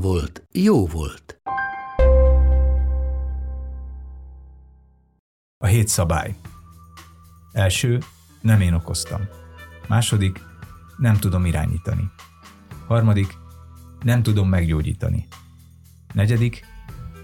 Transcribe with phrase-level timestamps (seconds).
[0.00, 1.40] volt, jó volt.
[5.58, 6.36] A hét szabály.
[7.52, 7.98] Első,
[8.40, 9.20] nem én okoztam.
[9.88, 10.40] Második,
[10.96, 12.10] nem tudom irányítani.
[12.86, 13.38] Harmadik,
[14.02, 15.26] nem tudom meggyógyítani.
[16.12, 16.64] Negyedik,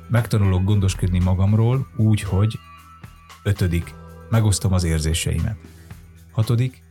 [0.08, 2.58] megtanulok gondoskodni magamról úgy, hogy
[3.42, 3.94] ötödik,
[4.30, 5.56] megosztom az érzéseimet.
[6.32, 6.82] Hatodik,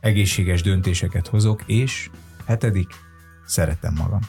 [0.00, 2.10] egészséges döntéseket hozok, és
[2.44, 2.94] hetedik,
[3.46, 4.20] szeretem magam.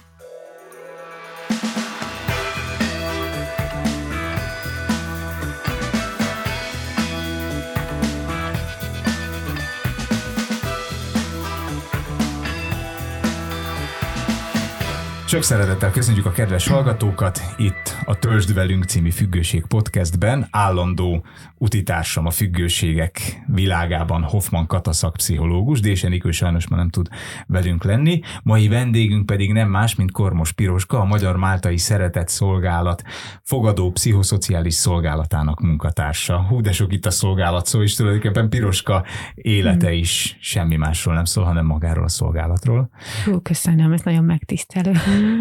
[15.27, 20.48] Sok szeretettel köszönjük a kedves hallgatókat itt a Törzsd velünk című függőség podcastben.
[20.51, 21.26] Állandó
[21.57, 27.07] utitársam a függőségek világában Hoffman Kataszak pszichológus, Dése Nikő sajnos ma nem tud
[27.48, 28.20] velünk lenni.
[28.43, 33.04] Mai vendégünk pedig nem más, mint Kormos Piroska, a Magyar Máltai Szeretett Szolgálat
[33.43, 36.45] fogadó pszichoszociális szolgálatának munkatársa.
[36.49, 41.26] Hú, de sok itt a szolgálat szó, és tulajdonképpen Piroska élete is semmi másról nem
[41.26, 42.89] szól, hanem magáról a szolgálatról.
[43.26, 44.91] Hú, köszönöm, ez nagyon megtisztelő.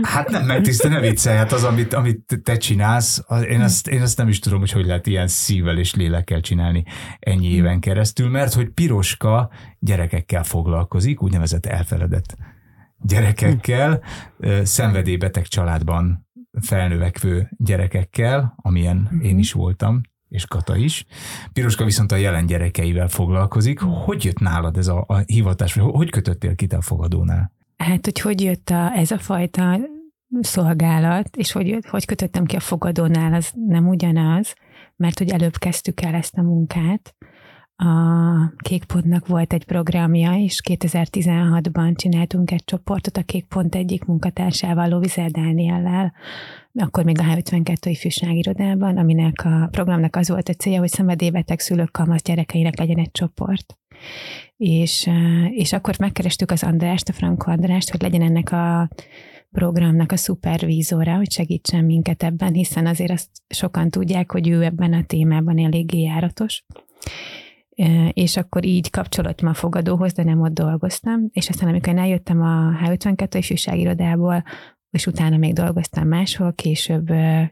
[0.03, 4.03] Hát nem megtisztel, ne viccelj, hát az, amit, amit te csinálsz, az, én, azt, én
[4.03, 6.84] azt nem is tudom, hogy hogy lehet ilyen szívvel és lélekkel csinálni
[7.19, 12.36] ennyi éven keresztül, mert hogy Piroska gyerekekkel foglalkozik, úgynevezett elfeledett
[13.05, 14.03] gyerekekkel,
[14.62, 16.28] szenvedélybeteg családban
[16.61, 21.06] felnövekvő gyerekekkel, amilyen én is voltam, és Kata is.
[21.53, 23.81] Piroska viszont a jelen gyerekeivel foglalkozik.
[23.81, 27.53] Hogy jött nálad ez a, a hivatás, hogy kötöttél ki te a fogadónál?
[27.84, 29.78] Hát, hogy hogy jött a, ez a fajta
[30.41, 34.55] szolgálat, és hogy, hogy kötöttem ki a fogadónál, az nem ugyanaz,
[34.97, 37.15] mert hogy előbb kezdtük el ezt a munkát.
[37.77, 37.93] A
[38.56, 46.12] Kékpontnak volt egy programja, és 2016-ban csináltunk egy csoportot a Kékpont egyik munkatársával, Lovizel Dániellel,
[46.72, 51.93] akkor még a H52 ifjúságirodában, aminek a programnak az volt a célja, hogy szenvedélybeteg szülők
[51.93, 53.78] kamasz gyerekeinek legyen egy csoport.
[54.56, 55.10] És,
[55.50, 58.88] és akkor megkerestük az Andrást, a Franko Andrást, hogy legyen ennek a
[59.50, 64.92] programnak a szupervízora, hogy segítsen minket ebben, hiszen azért azt sokan tudják, hogy ő ebben
[64.92, 66.65] a témában eléggé járatos.
[68.12, 71.28] És akkor így kapcsolódtam a fogadóhoz, de nem ott dolgoztam.
[71.32, 74.44] És aztán, amikor eljöttem a H52 ifjúságirodából,
[74.94, 77.06] és utána még dolgoztam máshol, később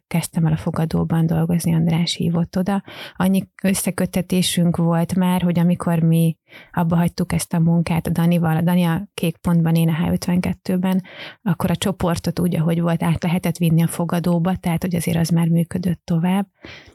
[0.07, 2.83] kezdtem el a fogadóban dolgozni, András hívott oda.
[3.17, 6.37] Annyi összekötetésünk volt már, hogy amikor mi
[6.73, 11.03] abba hagytuk ezt a munkát a Danival, a Dani a kék pontban, én a H52-ben,
[11.43, 15.29] akkor a csoportot úgy, ahogy volt, át lehetett vinni a fogadóba, tehát hogy azért az
[15.29, 16.47] már működött tovább,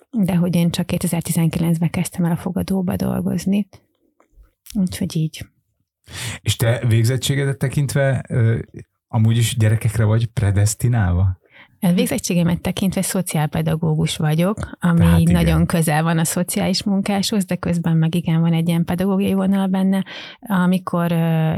[0.09, 3.68] de hogy én csak 2019-ben kezdtem el a fogadóba dolgozni.
[4.74, 5.46] Úgyhogy így.
[6.41, 8.25] És te végzettségedet tekintve
[9.07, 11.40] Amúgy is gyerekekre vagy predestinálva?
[11.81, 17.97] A végzettségemet tekintve szociálpedagógus vagyok, ami hát nagyon közel van a szociális munkáshoz, de közben
[17.97, 20.03] meg igen van egy ilyen pedagógiai vonal benne.
[20.39, 21.07] Amikor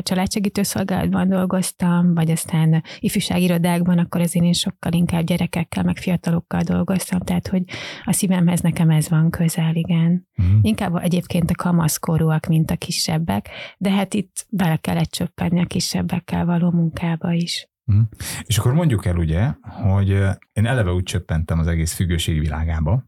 [0.04, 7.20] családsegítő szolgálatban dolgoztam, vagy aztán ifjúságirodákban, akkor azért én sokkal inkább gyerekekkel, meg fiatalokkal dolgoztam,
[7.20, 7.64] tehát hogy
[8.04, 10.28] a szívemhez nekem ez van közel, igen.
[10.38, 10.58] Uh-huh.
[10.62, 16.46] Inkább egyébként a kamaszkorúak, mint a kisebbek, de hát itt bele kellett csöppenni a kisebbekkel
[16.46, 17.70] való munkába is.
[17.92, 18.02] Mm.
[18.44, 20.10] És akkor mondjuk el ugye, hogy
[20.54, 23.08] én eleve úgy csöppentem az egész függőség világába,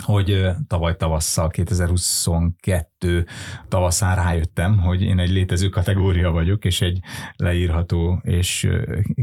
[0.00, 3.26] hogy tavaly tavasszal, 2022
[3.68, 6.98] tavaszán rájöttem, hogy én egy létező kategória vagyok, és egy
[7.36, 8.68] leírható és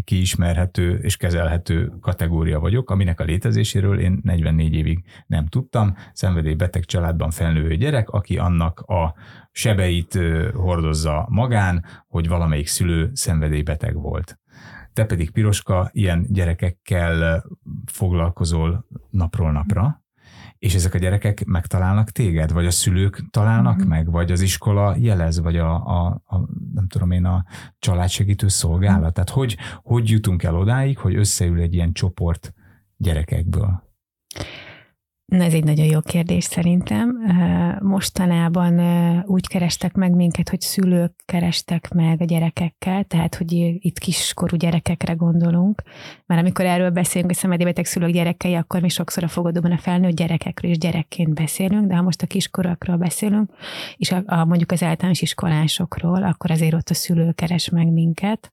[0.04, 5.96] kiismerhető és kezelhető kategória vagyok, aminek a létezéséről én 44 évig nem tudtam.
[6.14, 9.16] Szenvedélybeteg családban felnőő gyerek, aki annak a
[9.52, 10.20] sebeit
[10.54, 14.40] hordozza magán, hogy valamelyik szülő szenvedélybeteg volt.
[14.98, 17.44] Te pedig, Piroska, ilyen gyerekekkel
[17.86, 20.04] foglalkozol napról napra,
[20.58, 23.88] és ezek a gyerekek megtalálnak téged, vagy a szülők találnak mm-hmm.
[23.88, 26.38] meg, vagy az iskola jelez, vagy a, a, a
[26.74, 27.46] nem tudom én, a
[27.80, 29.00] családsegítő szolgálat.
[29.00, 29.10] Mm-hmm.
[29.10, 32.54] Tehát hogy, hogy jutunk el odáig, hogy összeül egy ilyen csoport
[32.96, 33.87] gyerekekből?
[35.28, 37.18] Na, ez egy nagyon jó kérdés szerintem.
[37.82, 38.80] Mostanában
[39.26, 45.14] úgy kerestek meg minket, hogy szülők kerestek meg a gyerekekkel, tehát hogy itt kiskorú gyerekekre
[45.14, 45.82] gondolunk.
[46.26, 50.16] Mert amikor erről beszélünk, hogy szenvedélybeteg szülők gyerekei, akkor mi sokszor a fogadóban a felnőtt
[50.16, 53.52] gyerekekről is gyerekként beszélünk, de ha most a kiskorúakról beszélünk,
[53.96, 58.52] és a, a, mondjuk az általános iskolásokról, akkor azért ott a szülő keres meg minket.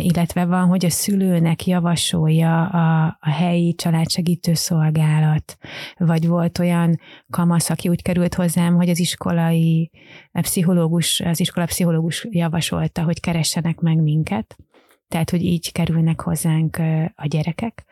[0.00, 5.58] Illetve van, hogy a szülőnek javasolja a, a helyi családsegítő szolgálat,
[5.96, 7.00] vagy volt olyan
[7.30, 9.90] kamasz, aki úgy került hozzám, hogy az iskolai
[10.32, 14.56] pszichológus, az iskola pszichológus javasolta, hogy keressenek meg minket,
[15.14, 16.76] tehát, hogy így kerülnek hozzánk
[17.14, 17.84] a gyerekek.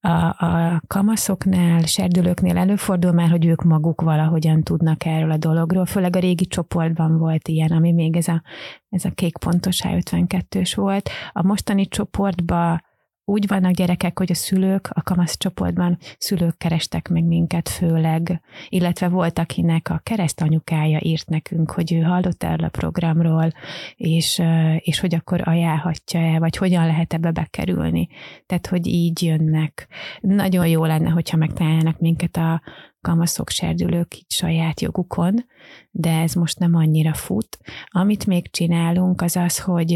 [0.00, 0.08] A,
[0.44, 6.18] a kamaszoknál, serdülőknél előfordul már, hogy ők maguk valahogyan tudnak erről a dologról, főleg a
[6.18, 8.42] régi csoportban volt ilyen, ami még ez a,
[8.88, 11.10] ez a kék pontos H52-s volt.
[11.32, 12.82] A mostani csoportban
[13.28, 19.08] úgy vannak gyerekek, hogy a szülők, a kamasz csoportban szülők kerestek meg minket főleg, illetve
[19.08, 23.52] volt, akinek a keresztanyukája írt nekünk, hogy ő hallott erről a programról,
[23.96, 24.42] és,
[24.78, 28.08] és hogy akkor ajánlhatja-e, vagy hogyan lehet ebbe bekerülni.
[28.46, 29.88] Tehát, hogy így jönnek.
[30.20, 32.62] Nagyon jó lenne, hogyha megtalálnak minket a
[33.00, 35.44] kamaszok, serdülők itt saját jogukon,
[35.90, 37.58] de ez most nem annyira fut.
[37.86, 39.88] Amit még csinálunk, az az, hogy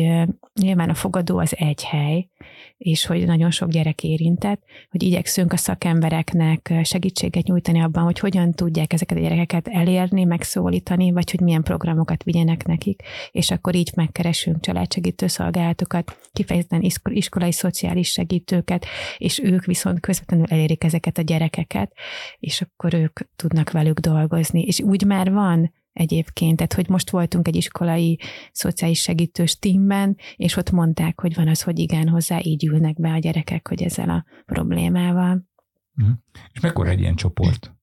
[0.60, 2.28] nyilván a fogadó az egy hely,
[2.76, 8.52] és hogy nagyon sok gyerek érintett, hogy igyekszünk a szakembereknek segítséget nyújtani abban, hogy hogyan
[8.52, 13.90] tudják ezeket a gyerekeket elérni, megszólítani, vagy hogy milyen programokat vigyenek nekik, és akkor így
[13.94, 18.86] megkeresünk családsegítő szolgálatokat, kifejezetten iskolai szociális segítőket,
[19.18, 21.92] és ők viszont közvetlenül elérik ezeket a gyerekeket,
[22.38, 24.62] és akkor ők tudnak velük dolgozni.
[24.62, 25.59] És úgy már van
[25.92, 28.18] egyébként, tehát hogy most voltunk egy iskolai
[28.52, 33.12] szociális segítős tímben, és ott mondták, hogy van az, hogy igen, hozzá így ülnek be
[33.12, 35.48] a gyerekek, hogy ezzel a problémával.
[35.96, 36.14] Uh-huh.
[36.52, 37.74] És mekkora egy ilyen csoport?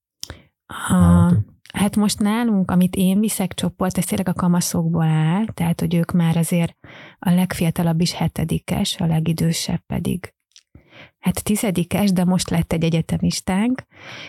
[0.66, 1.34] A,
[1.74, 6.12] hát most nálunk, amit én viszek csoport, ez tényleg a kamaszokból áll, tehát hogy ők
[6.12, 6.78] már azért
[7.20, 10.36] a legfiatalabb is hetedikes, a legidősebb pedig
[11.20, 13.84] hát tizedikes, de most lett egy egyetemistánk,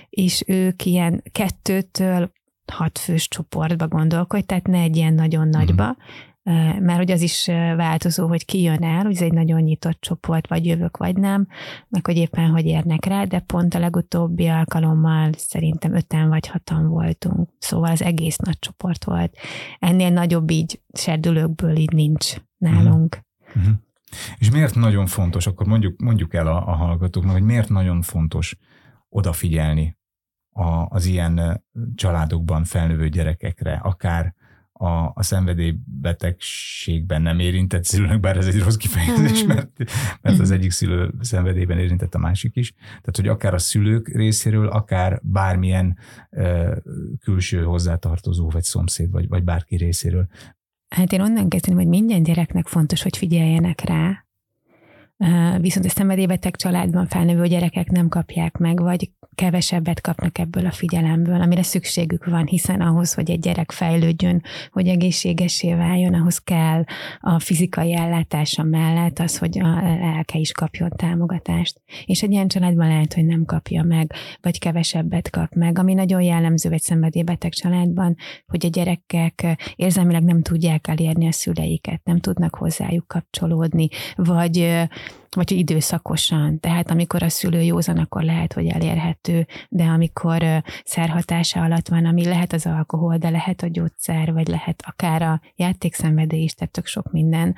[0.09, 2.33] és ők ilyen kettőtől
[2.71, 6.85] hat fős csoportba gondolkodj, tehát ne egy ilyen nagyon nagyba, mm.
[6.85, 10.49] mert hogy az is változó, hogy ki jön el, hogy ez egy nagyon nyitott csoport,
[10.49, 11.47] vagy jövök, vagy nem,
[11.89, 16.89] meg hogy éppen hogy érnek rá, de pont a legutóbbi alkalommal szerintem öten vagy hatan
[16.89, 19.37] voltunk, szóval az egész nagy csoport volt.
[19.79, 23.19] Ennél nagyobb így serdülőkből így nincs nálunk.
[23.59, 23.63] Mm.
[23.63, 23.73] Mm.
[24.39, 28.57] És miért nagyon fontos, akkor mondjuk, mondjuk el a, a hallgatóknak, hogy miért nagyon fontos
[29.09, 29.98] odafigyelni
[30.59, 31.65] a, az ilyen
[31.95, 34.35] családokban felnövő gyerekekre, akár
[34.73, 39.55] a, a szenvedélybetegségben nem érintett szülőnek, bár ez egy rossz kifejezés, hmm.
[39.55, 39.71] mert,
[40.23, 42.73] mert az egyik szülő szenvedélyben érintett a másik is.
[42.73, 45.99] Tehát, hogy akár a szülők részéről, akár bármilyen
[46.31, 46.77] uh,
[47.21, 50.27] külső hozzátartozó, vagy szomszéd, vagy, vagy bárki részéről.
[50.89, 54.27] Hát én onnan kezdeném, hogy minden gyereknek fontos, hogy figyeljenek rá,
[55.61, 61.41] viszont a szenvedélybeteg családban felnövő gyerekek nem kapják meg, vagy kevesebbet kapnak ebből a figyelemből,
[61.41, 64.43] amire szükségük van, hiszen ahhoz, hogy egy gyerek fejlődjön,
[64.73, 66.85] hogy egészségesé váljon, ahhoz kell
[67.21, 71.81] a fizikai ellátása mellett az, hogy a lelke is kapjon támogatást.
[72.05, 76.23] És egy ilyen családban lehet, hogy nem kapja meg, vagy kevesebbet kap meg, ami nagyon
[76.23, 82.55] jellemző egy szenvedélybeteg családban, hogy a gyerekek érzelmileg nem tudják elérni a szüleiket, nem tudnak
[82.55, 84.87] hozzájuk kapcsolódni, vagy
[85.39, 86.61] vagy időszakosan.
[86.61, 92.25] Tehát amikor a szülő józan, akkor lehet, hogy elérhető, de amikor szerhatása alatt van, ami
[92.25, 96.87] lehet az alkohol, de lehet a gyógyszer, vagy lehet akár a játékszenvedély is, tehát tök
[96.87, 97.55] sok minden,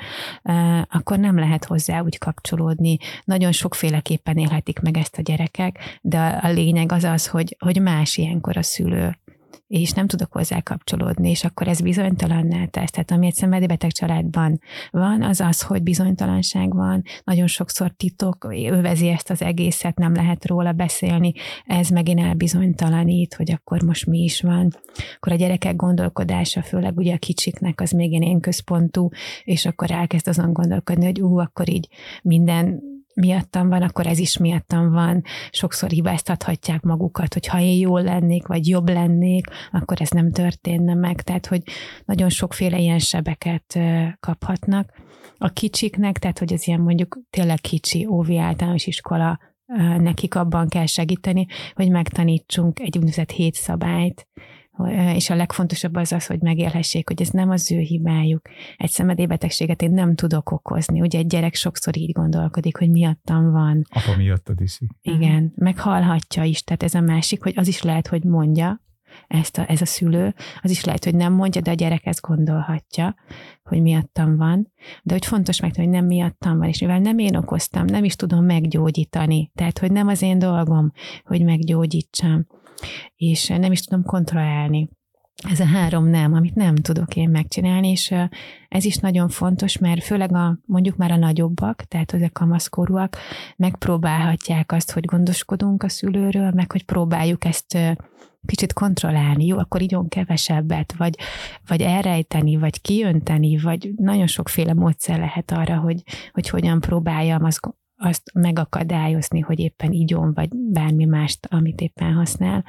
[0.89, 2.97] akkor nem lehet hozzá úgy kapcsolódni.
[3.25, 8.17] Nagyon sokféleképpen élhetik meg ezt a gyerekek, de a lényeg az az, hogy, hogy más
[8.17, 9.19] ilyenkor a szülő
[9.66, 12.90] és nem tudok hozzá kapcsolódni, és akkor ez bizonytalanná tesz.
[12.90, 19.09] Tehát ami egy szenvedélybeteg családban van, az az, hogy bizonytalanság van, nagyon sokszor titok övezi
[19.09, 21.33] ezt az egészet, nem lehet róla beszélni,
[21.66, 24.69] ez megint elbizonytalanít, hogy akkor most mi is van.
[25.16, 29.09] Akkor a gyerekek gondolkodása, főleg ugye a kicsiknek, az még én központú,
[29.45, 31.88] és akkor elkezd azon gondolkodni, hogy ú, akkor így
[32.23, 35.23] minden miattam van, akkor ez is miattam van.
[35.50, 40.95] Sokszor hibáztathatják magukat, hogy ha én jól lennék, vagy jobb lennék, akkor ez nem történne
[40.95, 41.23] meg.
[41.23, 41.62] Tehát, hogy
[42.05, 43.79] nagyon sokféle ilyen sebeket
[44.21, 44.93] kaphatnak.
[45.38, 49.38] A kicsiknek, tehát, hogy az ilyen mondjuk tényleg kicsi óvi általános iskola,
[49.99, 54.29] nekik abban kell segíteni, hogy megtanítsunk egy úgynevezett hét szabályt,
[55.15, 58.49] és a legfontosabb az az, hogy megélhessék, hogy ez nem az ő hibájuk.
[58.77, 61.01] Egy szenvedélybetegséget én nem tudok okozni.
[61.01, 63.83] Ugye egy gyerek sokszor így gondolkodik, hogy miattam van.
[63.91, 64.91] Apa miattad iszik.
[65.03, 68.81] Igen, meghallhatja is, tehát ez a másik, hogy az is lehet, hogy mondja,
[69.27, 72.21] ezt a, ez a szülő, az is lehet, hogy nem mondja, de a gyerek ezt
[72.21, 73.15] gondolhatja,
[73.63, 74.73] hogy miattam van,
[75.03, 78.17] de hogy fontos meg, hogy nem miattam van, és mivel nem én okoztam, nem is
[78.17, 80.93] tudom meggyógyítani, tehát hogy nem az én dolgom,
[81.25, 82.47] hogy meggyógyítsam,
[83.17, 84.89] és nem is tudom kontrollálni.
[85.51, 88.15] Ez a három nem, amit nem tudok én megcsinálni, és
[88.69, 93.17] ez is nagyon fontos, mert főleg a, mondjuk már a nagyobbak, tehát ezek kamaszkorúak,
[93.57, 97.79] megpróbálhatják azt, hogy gondoskodunk a szülőről, meg hogy próbáljuk ezt
[98.47, 101.19] kicsit kontrollálni, jó, akkor igyon kevesebbet, vagy,
[101.67, 107.61] vagy elrejteni, vagy kiönteni, vagy nagyon sokféle módszer lehet arra, hogy, hogy hogyan próbáljam azt,
[108.02, 112.64] azt megakadályozni, hogy éppen igyon, vagy bármi mást, amit éppen használ.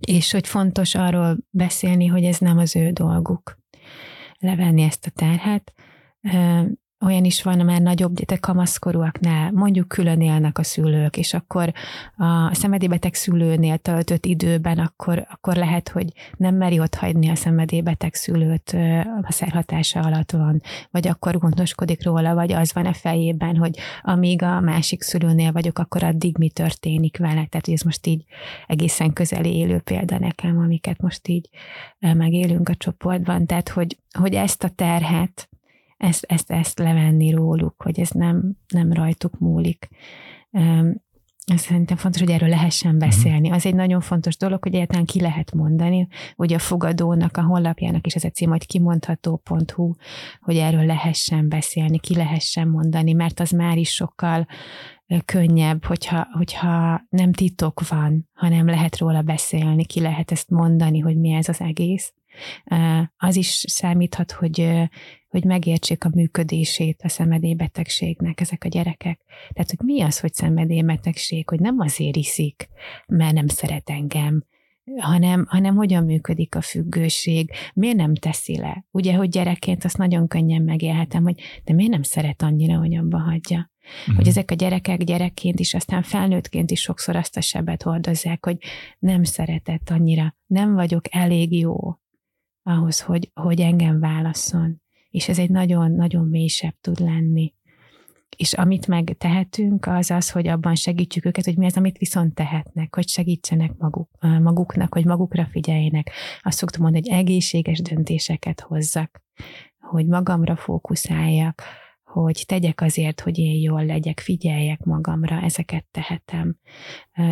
[0.00, 3.58] És hogy fontos arról beszélni, hogy ez nem az ő dolguk.
[4.38, 5.72] Levenni ezt a terhet,
[7.00, 11.72] olyan is van már nagyobb, de kamaszkorúaknál, mondjuk külön élnek a szülők, és akkor
[12.16, 18.14] a szenvedélybeteg szülőnél töltött időben, akkor, akkor lehet, hogy nem meri ott hagyni a szenvedélybeteg
[18.14, 18.76] szülőt,
[19.22, 24.42] a szerhatása alatt van, vagy akkor gondoskodik róla, vagy az van a fejében, hogy amíg
[24.42, 27.46] a másik szülőnél vagyok, akkor addig mi történik vele.
[27.46, 28.24] Tehát, ez most így
[28.66, 31.48] egészen közeli élő példa nekem, amiket most így
[31.98, 33.46] megélünk a csoportban.
[33.46, 35.48] Tehát, hogy, hogy ezt a terhet,
[36.00, 39.88] ezt, ezt, ezt levenni róluk, hogy ez nem, nem rajtuk múlik.
[41.44, 42.98] Ez szerintem fontos, hogy erről lehessen mhm.
[42.98, 43.50] beszélni.
[43.50, 46.08] Az egy nagyon fontos dolog, hogy egyáltalán ki lehet mondani.
[46.36, 49.94] Ugye a fogadónak, a honlapjának is ez a cím, hogy kimondható.hu,
[50.40, 54.46] hogy erről lehessen beszélni, ki lehessen mondani, mert az már is sokkal
[55.24, 61.16] könnyebb, hogyha, hogyha nem titok van, hanem lehet róla beszélni, ki lehet ezt mondani, hogy
[61.16, 62.14] mi ez az egész.
[63.16, 64.88] Az is számíthat, hogy
[65.30, 69.20] hogy megértsék a működését a szenvedélybetegségnek ezek a gyerekek.
[69.52, 72.68] Tehát, hogy mi az, hogy szenvedélybetegség, hogy nem azért iszik,
[73.06, 74.44] mert nem szeret engem,
[74.98, 78.84] hanem, hanem hogyan működik a függőség, miért nem teszi le.
[78.90, 83.18] Ugye, hogy gyerekként azt nagyon könnyen megélhetem, hogy de miért nem szeret annyira, hogy abba
[83.18, 83.70] hagyja.
[84.12, 84.14] Mm.
[84.14, 88.56] Hogy ezek a gyerekek gyerekként is, aztán felnőttként is sokszor azt a sebet hordozzák, hogy
[88.98, 91.98] nem szeretett annyira, nem vagyok elég jó
[92.62, 97.54] ahhoz, hogy, hogy engem válaszol és ez egy nagyon-nagyon mélysebb tud lenni.
[98.36, 102.34] És amit meg tehetünk, az az, hogy abban segítsük őket, hogy mi az, amit viszont
[102.34, 106.10] tehetnek, hogy segítsenek maguk, maguknak, hogy magukra figyeljenek.
[106.42, 109.22] Azt szoktam mondani, hogy egészséges döntéseket hozzak,
[109.78, 111.62] hogy magamra fókuszáljak,
[112.04, 116.56] hogy tegyek azért, hogy én jól legyek, figyeljek magamra, ezeket tehetem.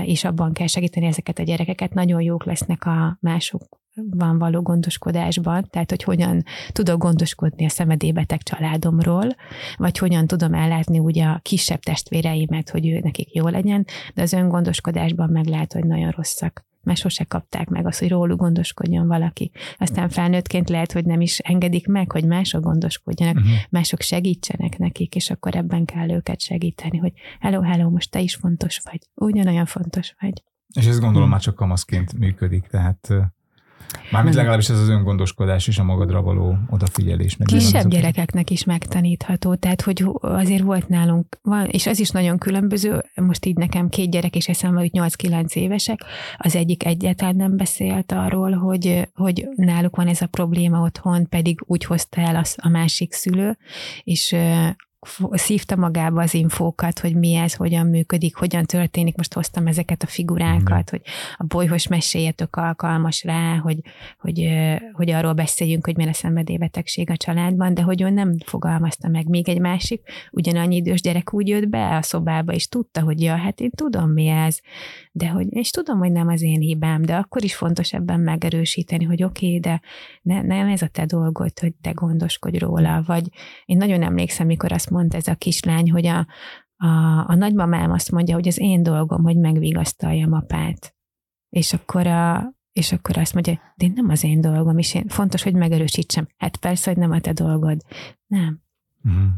[0.04, 1.94] És abban kell segíteni ezeket a gyerekeket.
[1.94, 8.42] Nagyon jók lesznek a mások van való gondoskodásban, tehát hogy hogyan tudok gondoskodni a szemedébeteg
[8.42, 9.36] családomról,
[9.76, 14.32] vagy hogyan tudom ellátni ugye a kisebb testvéreimet, hogy ő nekik jó legyen, de az
[14.32, 19.50] öngondoskodásban meg lehet, hogy nagyon rosszak mert sose kapták meg azt, hogy róluk gondoskodjon valaki.
[19.78, 23.52] Aztán felnőttként lehet, hogy nem is engedik meg, hogy mások gondoskodjanak, uh-huh.
[23.70, 28.34] mások segítsenek nekik, és akkor ebben kell őket segíteni, hogy hello, hello, most te is
[28.34, 30.42] fontos vagy, ugyanolyan fontos vagy.
[30.74, 31.30] És ez gondolom hmm.
[31.30, 33.08] már csak kamaszként működik, tehát
[34.10, 37.36] Mármint legalábbis ez az öngondoskodás és a magadra való odafigyelés.
[37.36, 42.38] Meg Kisebb gyerekeknek is megtanítható, tehát hogy azért volt nálunk, van, és az is nagyon
[42.38, 46.00] különböző, most így nekem két gyerek is eszembe, hogy 8-9 évesek,
[46.36, 51.60] az egyik egyáltalán nem beszélt arról, hogy, hogy náluk van ez a probléma otthon, pedig
[51.66, 53.56] úgy hozta el az, a másik szülő,
[54.04, 54.36] és
[55.30, 59.16] szívta magába az infókat, hogy mi ez, hogyan működik, hogyan történik.
[59.16, 60.90] Most hoztam ezeket a figurákat, mm.
[60.90, 61.02] hogy
[61.36, 63.78] a bolyhos meséje alkalmas rá, hogy,
[64.18, 64.48] hogy,
[64.92, 69.28] hogy arról beszéljünk, hogy milyen a szenvedélybetegség a családban, de hogy ő nem fogalmazta meg.
[69.28, 73.36] Még egy másik, ugyanannyi idős gyerek úgy jött be a szobába, és tudta, hogy ja,
[73.36, 74.58] hát én tudom, mi ez,
[75.12, 79.04] de hogy, és tudom, hogy nem az én hibám, de akkor is fontos ebben megerősíteni,
[79.04, 79.80] hogy oké, okay, de
[80.22, 83.28] ne, nem ez a te dolgod, hogy te gondoskodj róla, vagy
[83.64, 86.26] én nagyon emlékszem, mikor azt mondta ez a kislány, hogy a,
[86.76, 86.88] a,
[87.26, 90.94] a nagymamám azt mondja, hogy az én dolgom, hogy megvigasztaljam apát.
[91.48, 95.42] És akkor a, és akkor azt mondja, de nem az én dolgom, és én fontos,
[95.42, 96.28] hogy megerősítsem.
[96.36, 97.80] Hát persze, hogy nem a te dolgod.
[98.26, 98.62] Nem.
[99.04, 99.30] Uh-huh.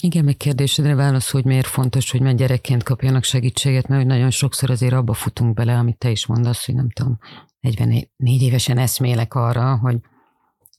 [0.00, 4.30] Igen, meg kérdésedre válasz, hogy miért fontos, hogy már gyerekként kapjanak segítséget, mert hogy nagyon
[4.30, 7.18] sokszor azért abba futunk bele, amit te is mondasz, hogy nem tudom,
[7.60, 10.00] 44 évesen eszmélek arra, hogy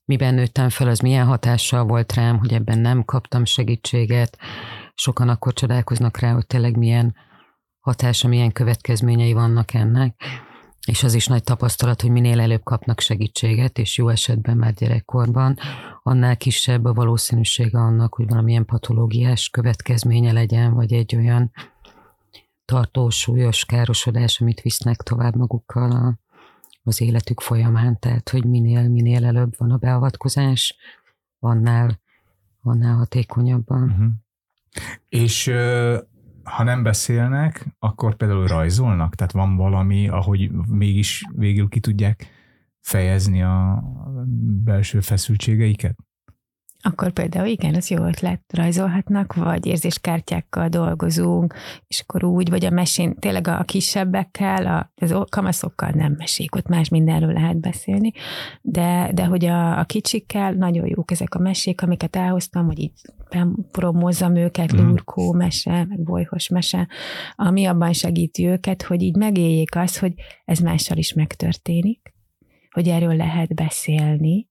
[0.10, 4.38] miben nőttem fel, az milyen hatással volt rám, hogy ebben nem kaptam segítséget.
[4.94, 7.16] Sokan akkor csodálkoznak rá, hogy tényleg milyen
[7.80, 10.16] hatása, milyen következményei vannak ennek.
[10.88, 15.58] és az is nagy tapasztalat, hogy minél előbb kapnak segítséget, és jó esetben már gyerekkorban,
[16.04, 21.52] annál kisebb a valószínűsége annak, hogy valamilyen patológiás következménye legyen, vagy egy olyan
[22.66, 26.20] tartós, súlyos károsodás, amit visznek tovább magukkal a,
[26.90, 28.00] az életük folyamán.
[28.00, 30.76] Tehát, hogy minél, minél előbb van a beavatkozás,
[31.40, 32.00] annál,
[32.62, 33.84] annál hatékonyabban.
[33.84, 34.08] Uh-huh.
[35.10, 35.52] És
[36.44, 39.16] ha nem beszélnek, akkor például rajzolnak?
[39.16, 42.28] Tehát van valami, ahogy mégis végül ki tudják
[42.80, 43.84] fejezni a
[44.64, 45.98] belső feszültségeiket?
[46.82, 51.54] Akkor például igen, az jó ötlet, rajzolhatnak, vagy érzéskártyákkal dolgozunk,
[51.88, 56.68] és akkor úgy, vagy a mesén, tényleg a kisebbekkel, a, az kamaszokkal nem mesék, ott
[56.68, 58.12] más mindenről lehet beszélni,
[58.62, 62.92] de, de hogy a, a kicsikkel nagyon jók ezek a mesék, amiket elhoztam, hogy így
[63.72, 64.86] promozzam őket, mm.
[64.86, 66.88] lurkó mese, meg bolyhos mese,
[67.36, 70.14] ami abban segíti őket, hogy így megéljék azt, hogy
[70.46, 72.14] ez mással is megtörténik,
[72.72, 74.49] hogy erről lehet beszélni,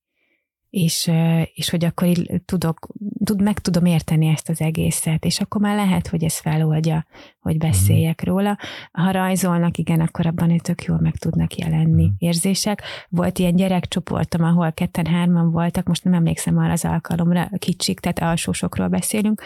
[0.71, 1.11] és,
[1.55, 2.89] és hogy akkor így tudok,
[3.25, 7.07] tud, meg tudom érteni ezt az egészet, és akkor már lehet, hogy ez feloldja,
[7.41, 7.67] hogy mhm.
[7.67, 8.31] beszéljek mm.
[8.31, 8.59] róla.
[8.93, 12.13] Ha rajzolnak, igen, akkor abban tök jól meg tudnak jelenni mm.
[12.19, 12.83] érzések.
[13.09, 18.89] Volt ilyen gyerekcsoportom, ahol ketten-hárman voltak, most nem emlékszem arra az alkalomra, kicsik, tehát alsósokról
[18.89, 19.43] beszélünk,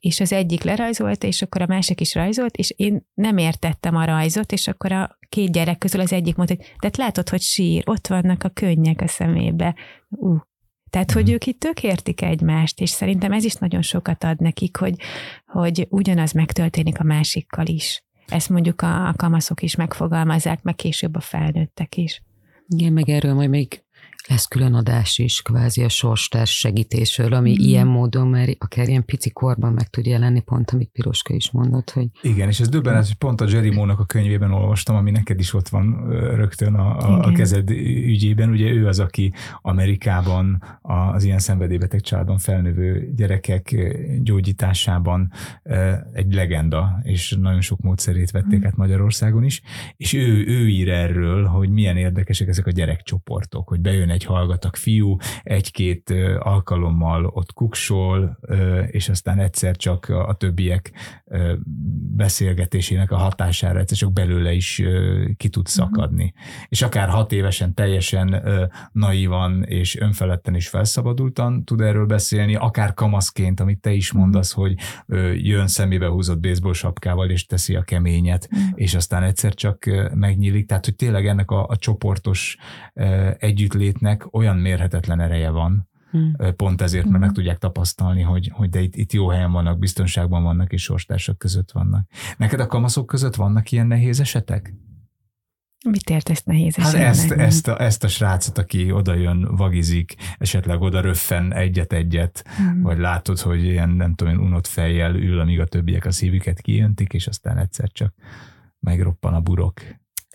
[0.00, 4.04] és az egyik lerajzolta, és akkor a másik is rajzolt, és én nem értettem a
[4.04, 7.82] rajzot, és akkor a két gyerek közül az egyik mondta, hogy de látod, hogy sír,
[7.86, 9.74] ott vannak a könnyek a szemébe.
[10.08, 10.40] Uh.
[10.90, 11.32] Tehát, hogy mhm.
[11.32, 14.94] ők itt tök értik egymást, és szerintem ez is nagyon sokat ad nekik, hogy,
[15.46, 18.04] hogy ugyanaz megtörténik a másikkal is.
[18.26, 22.22] Ezt mondjuk a, a kamaszok is megfogalmazzák, meg később a felnőttek is.
[22.68, 23.81] Igen, meg erről majd még
[24.28, 27.58] lesz külön adás is, kvázi a sorstárs segítésről, ami mm.
[27.58, 31.90] ilyen módon már akár ilyen pici korban meg tud jelenni, pont amit Piroska is mondott,
[31.90, 32.06] hogy...
[32.22, 35.54] Igen, és ez döbbenet, hogy pont a Jerry Mónak a könyvében olvastam, ami neked is
[35.54, 38.50] ott van rögtön a, a, a kezed ügyében.
[38.50, 43.76] Ugye ő az, aki Amerikában az ilyen szenvedélybeteg családon felnövő gyerekek
[44.22, 45.32] gyógyításában
[46.12, 48.66] egy legenda, és nagyon sok módszerét vették mm.
[48.66, 49.62] át Magyarországon is,
[49.96, 54.76] és ő, ő ír erről, hogy milyen érdekesek ezek a gyerekcsoportok, hogy bejön egy hallgatag
[54.76, 58.38] fiú, egy-két alkalommal ott kuksol,
[58.86, 60.92] és aztán egyszer csak a többiek
[62.16, 64.82] beszélgetésének a hatására egyszer csak belőle is
[65.36, 65.72] ki tud mhm.
[65.72, 66.24] szakadni.
[66.24, 66.42] Mm.
[66.68, 68.42] És akár hat évesen teljesen
[68.92, 74.20] naívan és önfeledten is felszabadultan tud erről beszélni, akár kamaszként, amit te is mhm.
[74.20, 74.74] mondasz, hogy
[75.34, 78.60] jön szemébe húzott baseball sapkával, és teszi a keményet, mm.
[78.74, 79.84] és aztán egyszer csak
[80.14, 80.66] megnyílik.
[80.66, 82.56] Tehát, hogy tényleg ennek a, a csoportos
[83.38, 86.34] együttlét létnek olyan mérhetetlen ereje van, hmm.
[86.56, 87.24] pont ezért, mert hmm.
[87.24, 91.38] meg tudják tapasztalni, hogy, hogy de itt, itt jó helyen vannak, biztonságban vannak, és sorstársak
[91.38, 92.08] között vannak.
[92.36, 94.74] Neked a kamaszok között vannak ilyen nehéz esetek?
[95.90, 100.80] Mit értesz nehéz hát ezt, ezt, a, ezt a srácot, aki oda jön, vagizik, esetleg
[100.80, 102.82] oda röffen egyet-egyet, hmm.
[102.82, 107.12] vagy látod, hogy ilyen nem tudom, unott fejjel ül, amíg a többiek a szívüket kijöntik,
[107.12, 108.14] és aztán egyszer csak
[108.80, 109.80] megroppan a burok.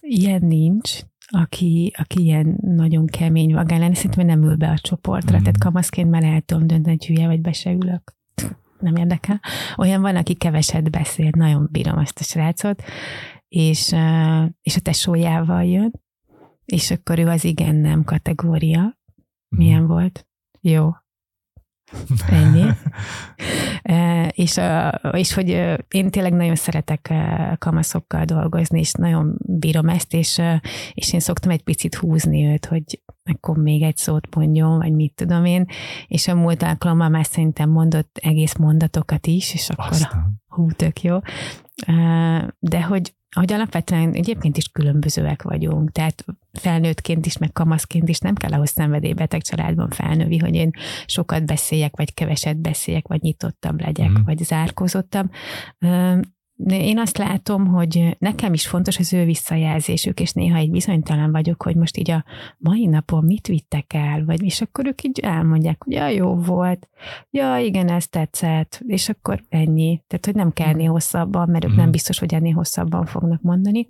[0.01, 5.41] Ilyen nincs, aki, aki ilyen nagyon kemény vagán szerintem nem ül be a csoportra, mm.
[5.41, 8.15] tehát kamaszként már el tudom dönteni, hogy hülye vagy be se ülök.
[8.79, 9.41] Nem érdekel.
[9.77, 12.83] Olyan van, aki keveset beszél, nagyon bírom azt a srácot,
[13.47, 13.95] és,
[14.61, 15.91] és a tesójával jön,
[16.65, 18.97] és akkor ő az igen-nem kategória.
[19.49, 19.87] Milyen mm.
[19.87, 20.27] volt?
[20.61, 20.89] Jó,
[22.30, 22.65] Ennyi.
[24.32, 24.60] és,
[25.12, 25.50] és hogy
[25.88, 27.13] én tényleg nagyon szeretek
[27.58, 30.41] kamaszokkal dolgozni, és nagyon bírom ezt, és,
[30.93, 35.13] és én szoktam egy picit húzni őt, hogy akkor még egy szót mondjon, vagy mit
[35.15, 35.65] tudom én,
[36.08, 40.41] és a múlt alkalommal már szerintem mondott egész mondatokat is, és akkor Aztán.
[40.47, 41.19] hú, tök jó.
[42.60, 48.35] De hogy hogy alapvetően egyébként is különbözőek vagyunk, tehát felnőttként is, meg kamaszként is nem
[48.35, 50.71] kell ahhoz szenvedélybeteg családban felnővi, hogy én
[51.05, 54.23] sokat beszéljek, vagy keveset beszéljek, vagy nyitottabb legyek, mm.
[54.25, 55.29] vagy zárkózottabb
[56.65, 61.63] én azt látom, hogy nekem is fontos az ő visszajelzésük, és néha egy bizonytalan vagyok,
[61.63, 62.24] hogy most így a
[62.58, 66.88] mai napon mit vittek el, vagy és akkor ők így elmondják, hogy ja, jó volt,
[67.30, 70.04] ja, igen, ez tetszett, és akkor ennyi.
[70.08, 70.91] Tehát, hogy nem kell ennél mm.
[70.91, 71.91] hosszabban, mert ők nem mm.
[71.91, 73.88] biztos, hogy ennél hosszabban fognak mondani.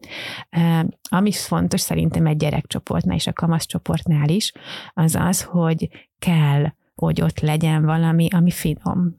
[1.09, 4.51] Ami fontos szerintem egy gyerekcsoportnál és a kamaszcsoportnál is,
[4.93, 9.15] az az, hogy kell, hogy ott legyen valami, ami finom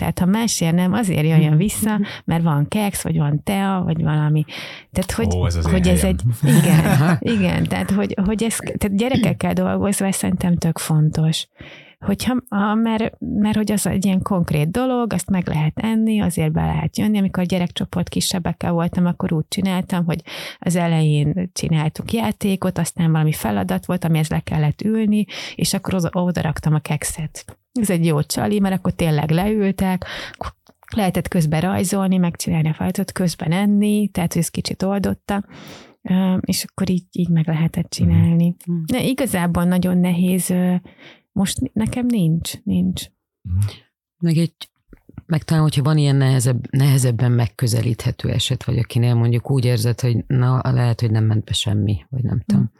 [0.00, 4.44] tehát ha mesél nem, azért jöjjön vissza, mert van keks, vagy van tea, vagy valami.
[4.92, 8.96] Tehát, hogy, Ó, ez, az hogy ez egy, igen, igen, tehát, hogy, hogy ez, tehát
[8.96, 11.48] gyerekekkel dolgozva szerintem tök fontos,
[12.06, 16.52] hogyha, a, mert, mert hogy az egy ilyen konkrét dolog, azt meg lehet enni, azért
[16.52, 17.18] be lehet jönni.
[17.18, 20.22] Amikor gyerekcsoport kisebbekkel voltam, akkor úgy csináltam, hogy
[20.58, 26.40] az elején csináltuk játékot, aztán valami feladat volt, amihez le kellett ülni, és akkor oda
[26.40, 27.59] raktam a kekszet.
[27.72, 30.04] Ez egy jó csali, mert akkor tényleg leültek,
[30.96, 35.44] lehetett közben rajzolni, megcsinálni a feladatot, közben enni, tehát hogy ez kicsit oldotta
[36.40, 38.56] és akkor így, így meg lehetett csinálni.
[38.70, 38.82] Mm.
[38.84, 40.54] De igazából nagyon nehéz,
[41.32, 43.04] most nekem nincs, nincs.
[44.18, 44.54] Meg egy
[45.26, 50.24] meg talán, hogyha van ilyen nehezebb, nehezebben megközelíthető eset, vagy akinél mondjuk úgy érzed, hogy
[50.26, 52.62] na, lehet, hogy nem ment be semmi, vagy nem tudom.
[52.62, 52.78] Mm.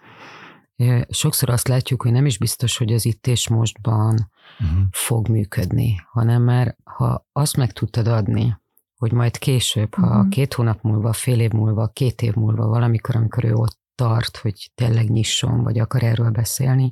[1.09, 4.79] Sokszor azt látjuk, hogy nem is biztos, hogy az itt és mostban uh-huh.
[4.91, 8.59] fog működni, hanem már ha azt meg tudtad adni,
[8.97, 10.29] hogy majd később, ha uh-huh.
[10.29, 14.71] két hónap múlva, fél év múlva, két év múlva, valamikor, amikor ő ott tart, hogy
[14.75, 16.91] tényleg nyisson, vagy akar erről beszélni,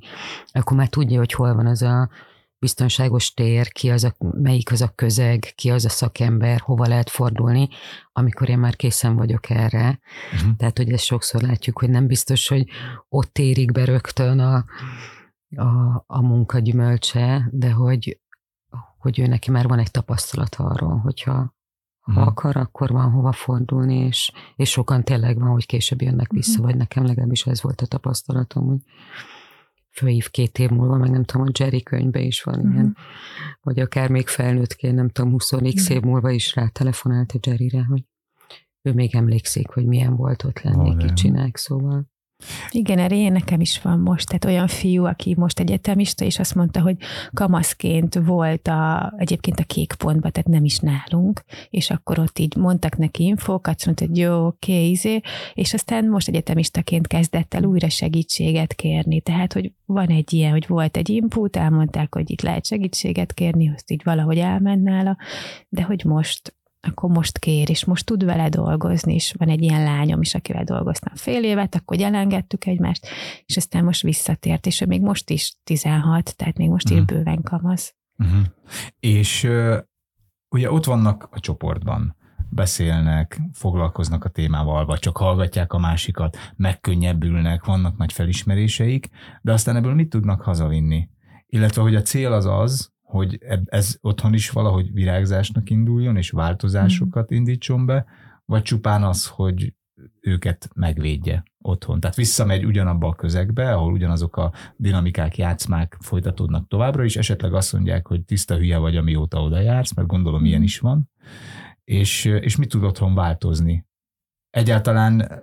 [0.53, 2.09] akkor már tudja, hogy hol van az a
[2.59, 7.11] biztonságos tér, ki az a, melyik az a közeg, ki az a szakember, hova lehet
[7.11, 7.69] fordulni,
[8.13, 10.01] amikor én már készen vagyok erre.
[10.35, 10.57] Uh-huh.
[10.57, 12.69] Tehát, hogy ezt sokszor látjuk, hogy nem biztos, hogy
[13.09, 14.65] ott érik be rögtön a,
[15.57, 18.21] a, a munka gyümölcse, de hogy,
[18.99, 21.57] hogy ő neki már van egy tapasztalat arról, hogyha
[22.01, 22.29] ha uh-huh.
[22.29, 26.67] akar, akkor van hova fordulni, és, és sokan tényleg van, hogy később jönnek vissza, uh-huh.
[26.67, 28.81] vagy nekem legalábbis ez volt a tapasztalatom, hogy
[29.99, 32.73] fölhív két év múlva, meg nem tudom, a Jerry könyvbe is van uh-huh.
[32.73, 32.97] ilyen,
[33.63, 37.85] vagy akár még felnőttként, nem tudom, 20 x év múlva is rá telefonált a Jerryre,
[37.85, 38.05] hogy
[38.83, 42.07] ő még emlékszik, hogy milyen volt ott lenni oh, kicsinek, szóval.
[42.71, 46.55] Igen, erre én nekem is van most, tehát olyan fiú, aki most egyetemista, és azt
[46.55, 46.97] mondta, hogy
[47.33, 52.57] kamaszként volt a, egyébként a kék pontban, tehát nem is nálunk, és akkor ott így
[52.57, 55.21] mondtak neki infókat, azt mondta, hogy jó, oké, izé,
[55.55, 60.67] és aztán most egyetemistaként kezdett el újra segítséget kérni, tehát, hogy van egy ilyen, hogy
[60.67, 65.17] volt egy input, elmondták, hogy itt lehet segítséget kérni, azt így valahogy elment nála,
[65.69, 69.83] de hogy most akkor most kér, és most tud vele dolgozni, és van egy ilyen
[69.83, 73.07] lányom is, akivel dolgoztam fél évet, akkor elengedtük egymást,
[73.47, 77.01] és aztán most visszatért, és ő még most is 16, tehát még most uh-huh.
[77.01, 77.17] is mhm.
[77.17, 77.95] bőven kamasz.
[78.17, 78.45] Uh-huh.
[79.01, 79.79] És uh,
[80.49, 82.17] ugye ott vannak a csoportban,
[82.51, 89.09] beszélnek, foglalkoznak a témával, vagy csak hallgatják a másikat, megkönnyebbülnek, vannak nagy felismeréseik,
[89.43, 91.09] de aztán ebből mit tudnak hazavinni?
[91.47, 97.31] Illetve, hogy a cél az az, hogy ez otthon is valahogy virágzásnak induljon, és változásokat
[97.31, 98.07] indítson be,
[98.45, 99.75] vagy csupán az, hogy
[100.21, 102.01] őket megvédje otthon.
[102.01, 107.73] Tehát visszamegy ugyanabba a közegbe, ahol ugyanazok a dinamikák, játszmák folytatódnak továbbra is, esetleg azt
[107.73, 111.11] mondják, hogy tiszta hülye vagy, amióta oda jársz, mert gondolom ilyen is van,
[111.85, 113.87] és, és mit tud otthon változni?
[114.51, 115.43] Egyáltalán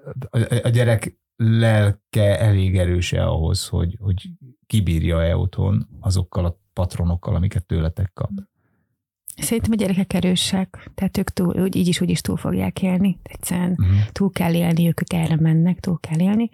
[0.63, 4.29] a gyerek lelke elég erőse ahhoz, hogy, hogy
[4.65, 8.29] kibírja-e otthon azokkal a patronokkal, amiket tőletek kap?
[9.37, 13.19] Szerintem a gyerekek erősek, tehát ők túl, úgy, így is úgy is túl fogják élni.
[13.23, 13.95] Egyszerűen uh-huh.
[14.11, 16.49] túl kell élni, ők, erre mennek, túl kell élni.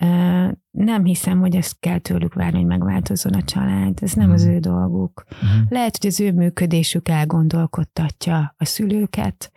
[0.00, 3.98] Uh, nem hiszem, hogy ezt kell tőlük várni, hogy megváltozzon a család.
[4.02, 4.42] Ez nem uh-huh.
[4.42, 5.24] az ő dolguk.
[5.32, 5.48] Uh-huh.
[5.68, 9.52] Lehet, hogy az ő működésük elgondolkodtatja a szülőket,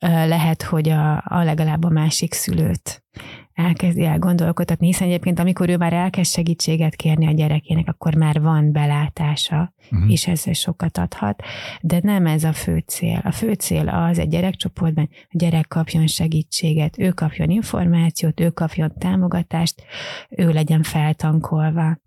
[0.00, 3.04] uh, lehet, hogy a, a legalább a másik szülőt
[3.54, 8.40] elkezdi el gondolkodni, hiszen egyébként amikor ő már elkezd segítséget kérni a gyerekének, akkor már
[8.40, 10.10] van belátása, uh-huh.
[10.10, 11.42] és ez sokat adhat,
[11.80, 13.20] de nem ez a fő cél.
[13.24, 18.92] A fő cél az egy gyerekcsoportban, a gyerek kapjon segítséget, ő kapjon információt, ő kapjon
[18.98, 19.82] támogatást,
[20.28, 21.98] ő legyen feltankolva.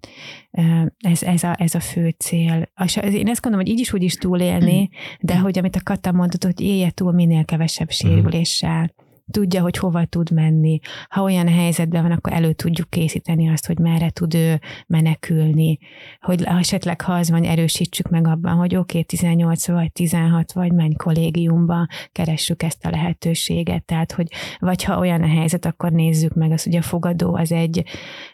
[0.97, 2.69] Ez, ez, a, ez a fő cél.
[3.11, 6.43] Én ezt gondolom, hogy így is úgy is túlélni, de hogy amit a Kata mondott,
[6.43, 8.91] hogy élje túl minél kevesebb sérüléssel
[9.31, 10.79] tudja, hogy hova tud menni.
[11.09, 15.77] Ha olyan helyzetben van, akkor elő tudjuk készíteni azt, hogy merre tud ő menekülni,
[16.19, 20.71] hogy esetleg ha az van, erősítsük meg abban, hogy oké, okay, 18 vagy 16 vagy
[20.71, 23.83] menj kollégiumba, keressük ezt a lehetőséget.
[23.83, 24.27] Tehát, hogy
[24.59, 27.83] vagy ha olyan a helyzet, akkor nézzük meg azt, hogy a fogadó az egy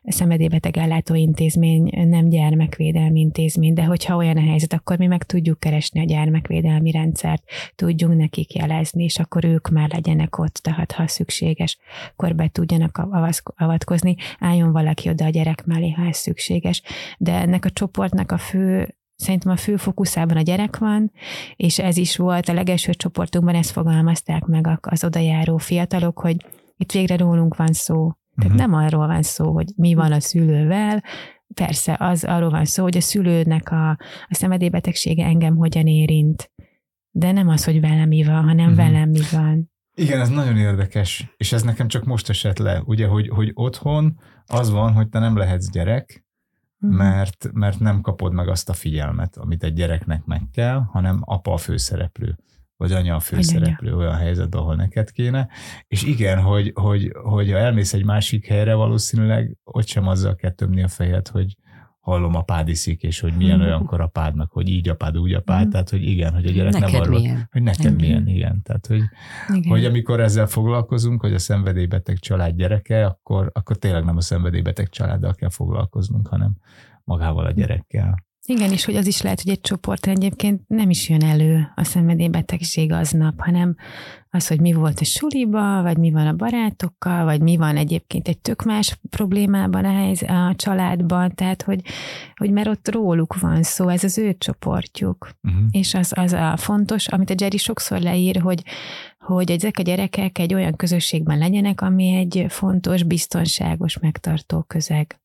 [0.03, 5.59] szenvedélybeteg ellátó intézmény, nem gyermekvédelmi intézmény, de hogyha olyan a helyzet, akkor mi meg tudjuk
[5.59, 7.43] keresni a gyermekvédelmi rendszert,
[7.75, 10.53] tudjunk nekik jelezni, és akkor ők már legyenek ott.
[10.53, 11.77] Tehát hát ha szükséges,
[12.11, 13.07] akkor be tudjanak
[13.55, 16.81] avatkozni, álljon valaki oda a gyerek mellé, ha ez szükséges.
[17.17, 21.11] De ennek a csoportnak a fő szerintem a fő fókuszában a gyerek van,
[21.55, 26.35] és ez is volt a legelső csoportunkban, ezt fogalmazták meg az odajáró fiatalok, hogy
[26.77, 28.11] itt végre rólunk van szó.
[28.35, 28.71] Tehát uh-huh.
[28.71, 31.03] nem arról van szó, hogy mi van a szülővel,
[31.53, 33.89] persze az arról van szó, hogy a szülőnek a,
[34.27, 36.51] a szenvedélybetegsége engem hogyan érint.
[37.11, 38.75] De nem az, hogy velem mi van, hanem uh-huh.
[38.75, 39.72] velem mi van.
[39.95, 44.19] Igen, ez nagyon érdekes, és ez nekem csak most esett le, ugye, hogy, hogy otthon
[44.45, 46.23] az van, hogy te nem lehetsz gyerek,
[46.83, 46.93] Mhm.
[46.95, 51.53] mert, mert nem kapod meg azt a figyelmet, amit egy gyereknek meg kell, hanem apa
[51.53, 52.37] a főszereplő,
[52.77, 55.49] vagy anya a főszereplő olyan helyzetben, ahol neked kéne.
[55.87, 60.51] És igen, hogy, hogy, hogy ha elmész egy másik helyre, valószínűleg ott sem azzal kell
[60.51, 61.55] tömni a fejed, hogy
[62.03, 63.65] hallom, apád iszik, és hogy milyen Mhm.
[63.67, 65.69] olyankor apádnak, hogy így apád, úgy apád, Mhm.
[65.69, 67.47] tehát hogy igen, hogy a gyerek nem Neked arról, milyen?
[67.51, 67.93] hogy neked Igen.
[67.95, 68.61] milyen, igen.
[68.61, 69.01] Tehát, hogy,
[69.55, 69.69] Igen.
[69.71, 74.89] hogy amikor ezzel foglalkozunk, hogy a szenvedélybeteg család gyereke, akkor, akkor tényleg nem a szenvedélybeteg
[74.89, 76.55] családdal kell foglalkoznunk, hanem
[77.03, 78.25] magával a gyerekkel.
[78.45, 81.83] Igen, és hogy az is lehet, hogy egy csoport egyébként nem is jön elő a
[81.83, 83.75] szenvedélybetegség aznap, hanem
[84.29, 88.27] az, hogy mi volt a suliba, vagy mi van a barátokkal, vagy mi van egyébként
[88.27, 91.81] egy tök más problémában a, helyz, a családban, tehát hogy,
[92.35, 95.29] hogy mert ott róluk van szó, ez az ő csoportjuk.
[95.43, 95.63] Uh-huh.
[95.71, 98.63] És az, az a fontos, amit a Jerry sokszor leír, hogy,
[99.19, 105.21] hogy ezek a gyerekek egy olyan közösségben legyenek, ami egy fontos, biztonságos, megtartó közeg.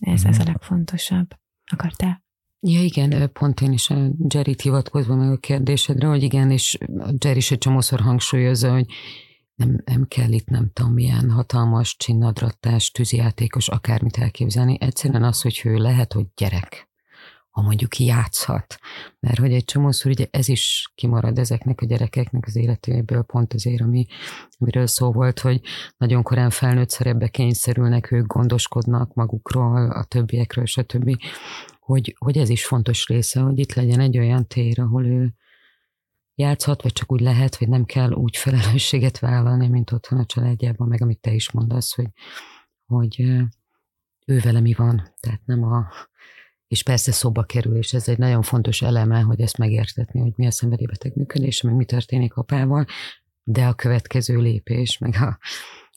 [0.00, 1.26] Ez, ez a legfontosabb.
[1.70, 2.26] Akartál?
[2.60, 7.10] Ja igen, pont én is a Jerry-t hivatkozva meg a kérdésedre, hogy igen, és a
[7.18, 8.86] Jerry is egy csomószor hangsúlyozza, hogy
[9.54, 14.76] nem, nem kell itt nem tudom milyen hatalmas csinnadrattás, tűzijátékos, akármit elképzelni.
[14.80, 16.88] Egyszerűen az, hogy ő lehet, hogy gyerek,
[17.50, 18.78] ha mondjuk játszhat.
[19.20, 23.80] Mert hogy egy csomószor ugye ez is kimarad ezeknek a gyerekeknek az életéből, pont azért,
[23.80, 24.06] ami,
[24.58, 25.60] amiről szó volt, hogy
[25.96, 31.16] nagyon korán felnőtt szerepbe kényszerülnek, ők gondoskodnak magukról, a többiekről, stb
[31.88, 35.34] hogy, hogy ez is fontos része, hogy itt legyen egy olyan tér, ahol ő
[36.34, 40.88] játszhat, vagy csak úgy lehet, hogy nem kell úgy felelősséget vállalni, mint otthon a családjában,
[40.88, 42.08] meg amit te is mondasz, hogy,
[42.86, 43.20] hogy
[44.26, 45.86] ő vele mi van, tehát nem a
[46.66, 50.46] és persze szóba kerül, és ez egy nagyon fontos eleme, hogy ezt megértetni, hogy mi
[50.46, 52.86] a szenvedélybeteg működése, meg mi történik apával,
[53.42, 55.38] de a következő lépés, meg a,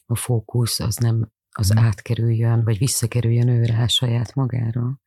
[0.05, 4.99] a fókusz az nem az átkerüljön, vagy visszakerüljön ő rá saját magára.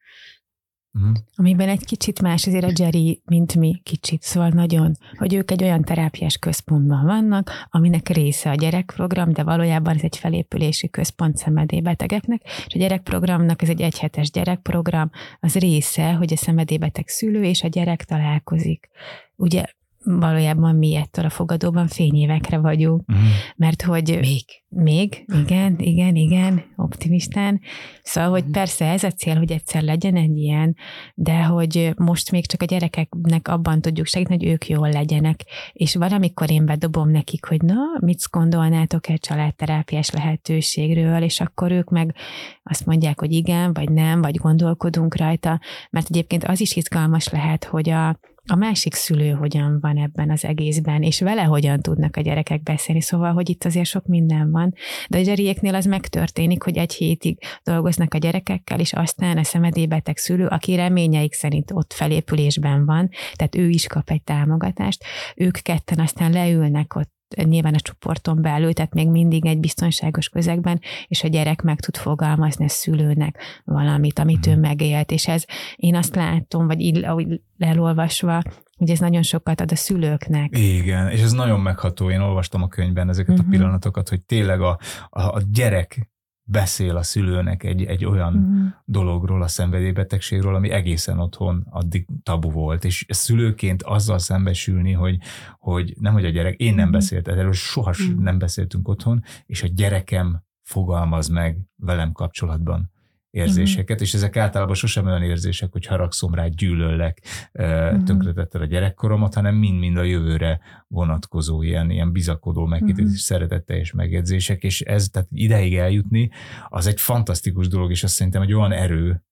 [0.95, 1.17] Uh-huh.
[1.37, 5.63] Amiben egy kicsit más azért a Jerry, mint mi kicsit, szóval nagyon, hogy ők egy
[5.63, 12.43] olyan terápiás központban vannak, aminek része a gyerekprogram, de valójában ez egy felépülési központ szenvedélybetegeknek,
[12.67, 17.69] és a gyerekprogramnak ez egy egyhetes gyerekprogram, az része, hogy a szenvedélybeteg szülő és a
[17.69, 18.89] gyerek találkozik.
[19.37, 19.65] Ugye
[20.05, 23.25] valójában mi ettől a fogadóban fényévekre vagyunk, Uh-huh.
[23.57, 24.45] mert hogy Még.
[24.69, 27.61] még, igen, igen, igen, optimistán.
[28.03, 30.77] Szóval, hogy persze ez a cél, hogy egyszer legyen egy ilyen,
[31.15, 35.41] de hogy most még csak a gyerekeknek abban tudjuk segíteni, hogy ők jól legyenek.
[35.73, 41.91] És valamikor én bedobom nekik, hogy na, mit gondolnátok egy családterápiás lehetőségről, és akkor ők
[41.91, 42.15] meg
[42.63, 47.65] azt mondják, hogy igen, vagy nem, vagy gondolkodunk rajta, mert egyébként az is izgalmas lehet,
[47.65, 52.21] hogy a, a másik szülő hogyan van ebben az egészben, és vele hogyan tudnak a
[52.21, 53.01] gyerekek beszélni.
[53.01, 54.75] Szóval, hogy itt azért sok minden van.
[55.09, 60.17] De a Jerryéknél az megtörténik, hogy egy hétig dolgoznak a gyerekekkel, és aztán a szemedélybeteg
[60.17, 65.05] szülő, aki reményeik szerint ott felépülésben van, tehát ő is kap egy támogatást,
[65.37, 70.81] ők ketten aztán leülnek ott nyilván a csoporton belül, tehát még mindig egy biztonságos közegben,
[71.07, 75.45] és a gyerek meg tud fogalmazni a szülőnek valamit, amit ő megélt, és ez
[75.77, 78.43] én azt látom, vagy így, ahogy elolvasva,
[78.79, 80.59] hogy ez nagyon sokat ad a szülőknek.
[80.59, 82.11] Igen, és ez nagyon megható.
[82.11, 83.47] Én olvastam a könyvben ezeket Mhm.
[83.47, 84.79] a pillanatokat, hogy tényleg a,
[85.11, 86.11] a, a gyerek
[86.47, 88.67] beszél a szülőnek egy, egy olyan Mhm.
[88.85, 95.19] dologról, a szenvedélybetegségről, ami egészen otthon addig tabu volt, és szülőként azzal szembesülni, hogy,
[95.59, 96.93] hogy nem, hogy a gyerek, én nem Mhm.
[96.93, 98.23] beszéltem, erről soha Mhm.
[98.23, 102.93] nem beszéltünk otthon, és a gyerekem fogalmaz meg velem kapcsolatban
[103.35, 107.21] érzéseket, és ezek általában sosem olyan érzések, hogy haragszom rá, gyűlöllek,
[107.53, 108.05] Mhm.
[108.05, 113.15] tönkretetted a gyerekkoromat, hanem mind-mind a jövőre vonatkozó ilyen, ilyen bizakodó, megkítés, Mhm.
[113.15, 116.31] szeretetteljes megjegyzések, és ez, tehát ideig eljutni,
[116.69, 119.23] az egy fantasztikus dolog, és azt szerintem egy olyan erő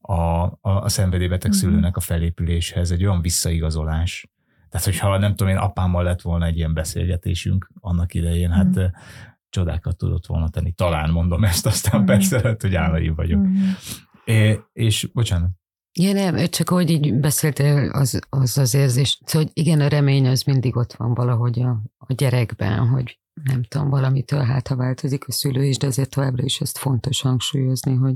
[0.00, 1.60] a, a, a szenvedélybeteg Mhm.
[1.60, 4.30] szülőnek a felépüléshez, egy olyan visszaigazolás.
[4.68, 8.78] Tehát, hogyha nem tudom én, apámmal lett volna egy ilyen beszélgetésünk annak idején, hát Mhm.
[8.78, 8.90] eh,
[9.52, 10.72] csodákat tudott volna tenni.
[10.72, 12.06] Talán mondom ezt, aztán Mhm.
[12.10, 13.40] persze lehet, hogy álnaív vagyok.
[13.40, 13.62] Mhm.
[14.24, 15.50] É, és bocsánat.
[15.98, 20.26] Ja, nem, csak ahogy így beszéltél, az, az az érzés, szóval hogy igen, a remény
[20.28, 25.28] az mindig ott van valahogy a, a gyerekben, hogy nem tudom, valamitől hát, ha változik
[25.28, 28.14] a szülő is, de azért továbbra is ezt fontos hangsúlyozni, hogy,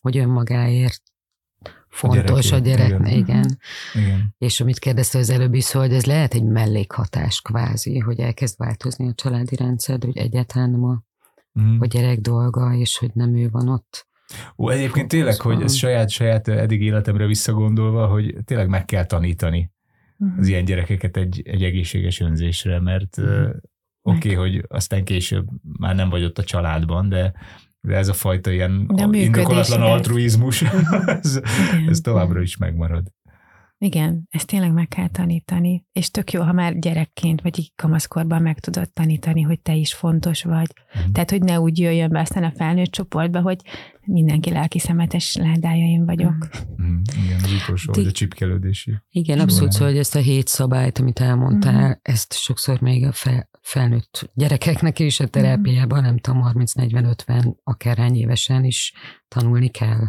[0.00, 1.02] hogy önmagáért
[1.96, 3.18] fontos a gyerekért, gyerek, igen.
[3.18, 3.58] igen.
[3.94, 4.34] igen.
[4.38, 9.08] És amit kérdezte az előbb is, hogy ez lehet egy mellékhatás kvázi, hogy elkezd változni
[9.08, 11.04] a családi rendszer, hogy egyáltalán nem a,
[11.52, 11.80] Mhm.
[11.80, 14.06] a gyerek dolga, és hogy nem ő van ott.
[14.56, 19.70] Ó, egyébként tényleg, hogy ez saját, saját eddig életemre visszagondolva, hogy tényleg meg kell tanítani
[20.18, 20.38] Mhm.
[20.38, 23.48] az ilyen gyerekeket egy, egy egészséges önzésre, mert uh,
[24.02, 25.46] oké, okay, hogy aztán később
[25.78, 27.32] már nem vagy ott a családban, de
[27.86, 30.62] De ez a fajta ilyen a indokolatlan altruizmus,
[31.22, 31.40] ez,
[31.72, 31.88] Igen.
[31.88, 33.06] ez továbbra is megmarad.
[33.78, 35.84] Igen, ezt tényleg meg kell tanítani.
[35.92, 39.94] És tök jó, ha már gyerekként vagy így kamaszkorban meg tudod tanítani, hogy te is
[39.94, 40.72] fontos vagy.
[40.94, 41.12] Mhm.
[41.12, 43.56] Tehát, hogy ne úgy jöjjön be aztán a felnőtt csoportba, hogy
[44.04, 46.48] mindenki lelki szemetes ládája én vagyok.
[46.82, 48.94] Mm, igen, az utolsó, Ti- hogy a csipkelődési.
[49.10, 51.92] Igen, abszolút, szóval hogy ezt a hét szabályt, amit elmondtál, Mhm.
[52.02, 58.16] ezt sokszor még a fel, felnőtt gyerekeknek is a terápiában, nem tudom, 30-40-50, akár hány
[58.16, 58.92] évesen is
[59.28, 60.06] tanulni kell.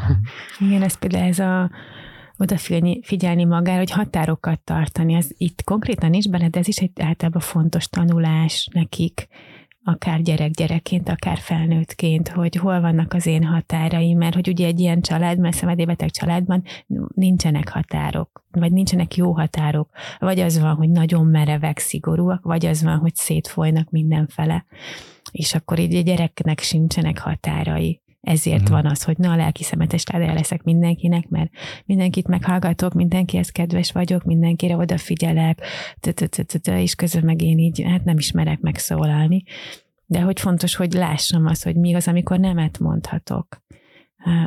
[0.60, 1.72] Igen, ez például ez a
[2.38, 5.14] odafigyelni figyelni magára, hogy határokat tartani.
[5.14, 9.28] Ez itt konkrétan is benne, de ez is egy általában fontos tanulás nekik,
[9.88, 14.80] akár gyerek gyerekként, akár felnőttként, hogy hol vannak az én határaim, mert hogy ugye egy
[14.80, 16.64] ilyen családban, szenvedélybeteg családban
[17.16, 22.84] nincsenek határok, vagy nincsenek jó határok, vagy az van, hogy nagyon merevek, szigorúak, vagy az
[22.84, 24.66] van, hogy szétfolynak mindenfele.
[25.32, 28.02] És akkor így a gyereknek sincsenek határai.
[28.28, 28.72] Ezért Mhm.
[28.72, 31.50] van az, hogy na a lelki szemetes ládája leszek mindenkinek, mert
[31.86, 35.62] mindenkit meghallgatok, mindenkihez kedves vagyok, mindenkire odafigyelek,
[36.66, 39.44] és közben meg én így, hát nem ismerek megszólalni.
[40.06, 43.66] De hogy fontos, hogy lássam azt, hogy mi az, amikor nemet mondhatok.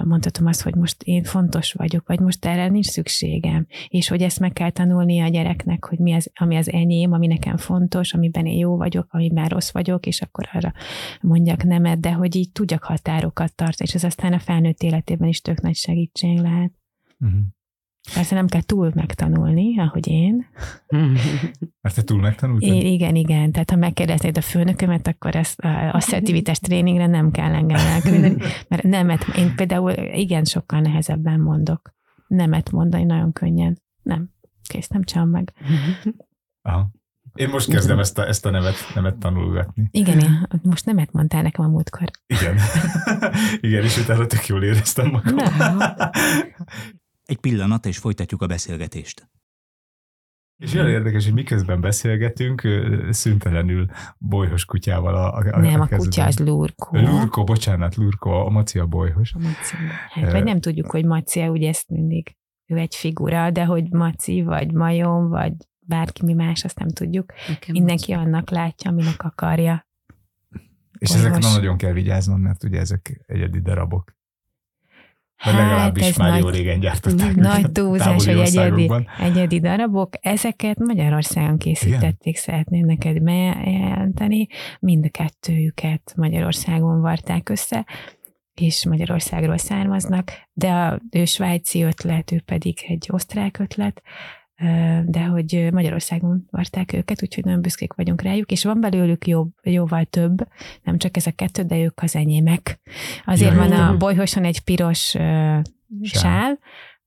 [0.05, 4.41] Mondhatom azt, hogy most én fontos vagyok, vagy most erre nincs szükségem, és hogy ezt
[4.41, 8.47] meg kell tanulnia a gyereknek, hogy mi az, ami az enyém, ami nekem fontos, amiben
[8.47, 10.73] én jó vagyok, amiben rossz vagyok, és akkor arra
[11.21, 15.41] mondjak nemet, de hogy így tudjak határokat tartani, és ez aztán a felnőtt életében is
[15.41, 16.73] tök nagy segítség lehet.
[17.21, 17.41] Uh-huh.
[18.15, 20.47] Persze nem kell túl megtanulni, ahogy én.
[21.83, 22.69] Mert te túl megtanultad?
[22.69, 23.53] I- igen, igen.
[23.53, 28.37] Tehát ha megkérdeznéd a főnökömet, akkor ezt a asszertivitás tréningre nem kell engem elküldeni,
[28.69, 31.95] mert nemet, én például igen sokkal nehezebben mondok.
[32.27, 33.83] Nemet mondani nagyon könnyen.
[34.03, 34.31] Nem.
[34.69, 35.53] Kész, nem csinálom meg.
[36.63, 36.91] Aha.
[37.35, 39.89] Én most kezdem ezt a, ezt a nevet, nevet tanulgatni.
[39.91, 42.11] Igen, én, most nemet mondtál nekem a múltkor.
[42.27, 42.57] Igen.
[43.61, 45.37] Igen, és utána tök jól éreztem magam.
[47.31, 49.31] Egy pillanat, és folytatjuk a beszélgetést.
[50.57, 52.69] És olyan érdekes, hogy miközben beszélgetünk,
[53.11, 53.87] szüntelenül
[54.19, 55.99] bolyhos kutyával a, a, a nem, a kezeden.
[55.99, 56.99] kutya az lurkó.
[56.99, 59.33] Lurko, bocsánat, Lurko, a Maci a bolyhos.
[59.33, 59.75] A Maci.
[60.09, 64.43] Hát, vagy nem tudjuk, hogy Maci, ugye ezt mindig ő egy figura, de hogy Maci,
[64.43, 67.33] vagy Majom, vagy bárki mi más, azt nem tudjuk.
[67.49, 69.87] Nekem Mindenki annak látja, aminek akarja.
[70.99, 71.27] És Bolyhos.
[71.27, 74.19] ezekre nagyon kell vigyáznod, mert ugye ezek egyedi darabok.
[75.41, 77.35] Hát, legalábbis ez már nagy- jó régen gyártották.
[77.35, 80.15] Nagy túlzás, hogy egyedi, egyedi darabok.
[80.21, 84.47] Ezeket Magyarországon készítették, szeretném neked bejelenteni.
[84.81, 87.87] Mind a kettőjüket Magyarországon varták össze,
[88.55, 94.03] és Magyarországról származnak, de a, ő svájci ötlet, ő pedig egy osztrák ötlet,
[95.05, 100.05] de hogy Magyarországon varták őket, úgyhogy nagyon büszkék vagyunk rájuk, és van belőlük jobb, jóval
[100.05, 100.47] több,
[100.83, 102.81] nem csak ez a kettő, de ők az enyémek.
[103.25, 105.59] Azért Ja, van a bolyhoson egy piros ö,
[106.03, 106.59] sál,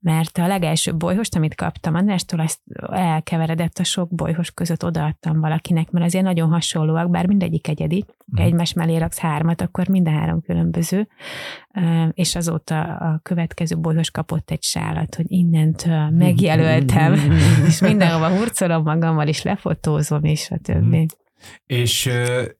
[0.03, 2.59] mert a legelső bolyhost, amit kaptam Andrástól, azt
[2.91, 8.05] elkeveredett a sok bolyhos között odaadtam valakinek, mert azért nagyon hasonlóak, bár mindegyik egyedi.
[8.25, 8.41] Mhm.
[8.41, 11.07] egymás mellé raksz hármat, akkor minden három különböző.
[12.11, 17.13] És azóta a következő bolyhos kapott egy sálat, hogy innentől megjelöltem,
[17.67, 20.97] és mindenhova hurcolom magammal, és lefotózom, és a többi.
[20.97, 21.05] Mhm.
[21.65, 22.09] És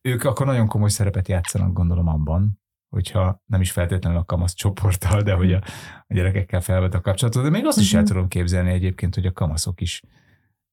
[0.01, 2.61] ők akkor nagyon komoly szerepet játszanak, gondolom abban,
[2.93, 5.61] hogyha nem is feltétlenül a kamasz csoporttal, de hogy a,
[6.07, 8.09] a gyerekekkel felvett a kapcsolatot, de még azt is el Mhm.
[8.09, 10.01] tudom képzelni egyébként, hogy a kamaszok is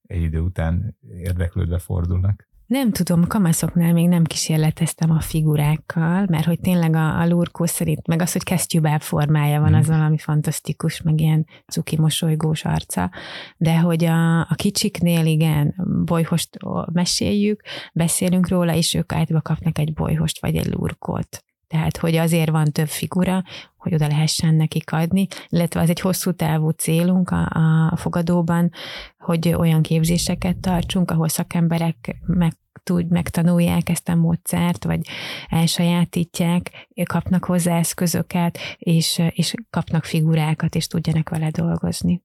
[0.03, 2.49] egy idő után érdeklődve fordulnak.
[2.67, 8.07] Nem tudom, kamaszoknál még nem kísérleteztem a figurákkal, mert hogy tényleg a, a lurkó szerint,
[8.07, 9.79] meg az, hogy kesztyűbáb formája van, Mhm.
[9.79, 13.11] az valami fantasztikus, meg ilyen cuki mosolygós arca,
[13.57, 16.57] de hogy a, a kicsiknél igen, bolyhost
[16.93, 17.61] meséljük,
[17.93, 21.45] beszélünk róla, és ők általában kapnak egy bolyhost vagy egy lurkót.
[21.71, 23.43] Tehát, hogy azért van több figura,
[23.77, 27.47] hogy oda lehessen nekik adni, illetve az egy hosszú távú célunk a,
[27.91, 28.71] a fogadóban,
[29.19, 32.53] hogy olyan képzéseket tartsunk, ahol szakemberek meg
[32.83, 35.01] tud, megtanulják ezt a módszert, vagy
[35.49, 42.23] elsajátítják, kapnak hozzá eszközöket, és, és kapnak figurákat, és tudjanak vele dolgozni.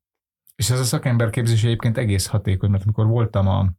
[0.55, 3.69] És ez a szakemberképzés egyébként egész hatékony, mert amikor voltam a,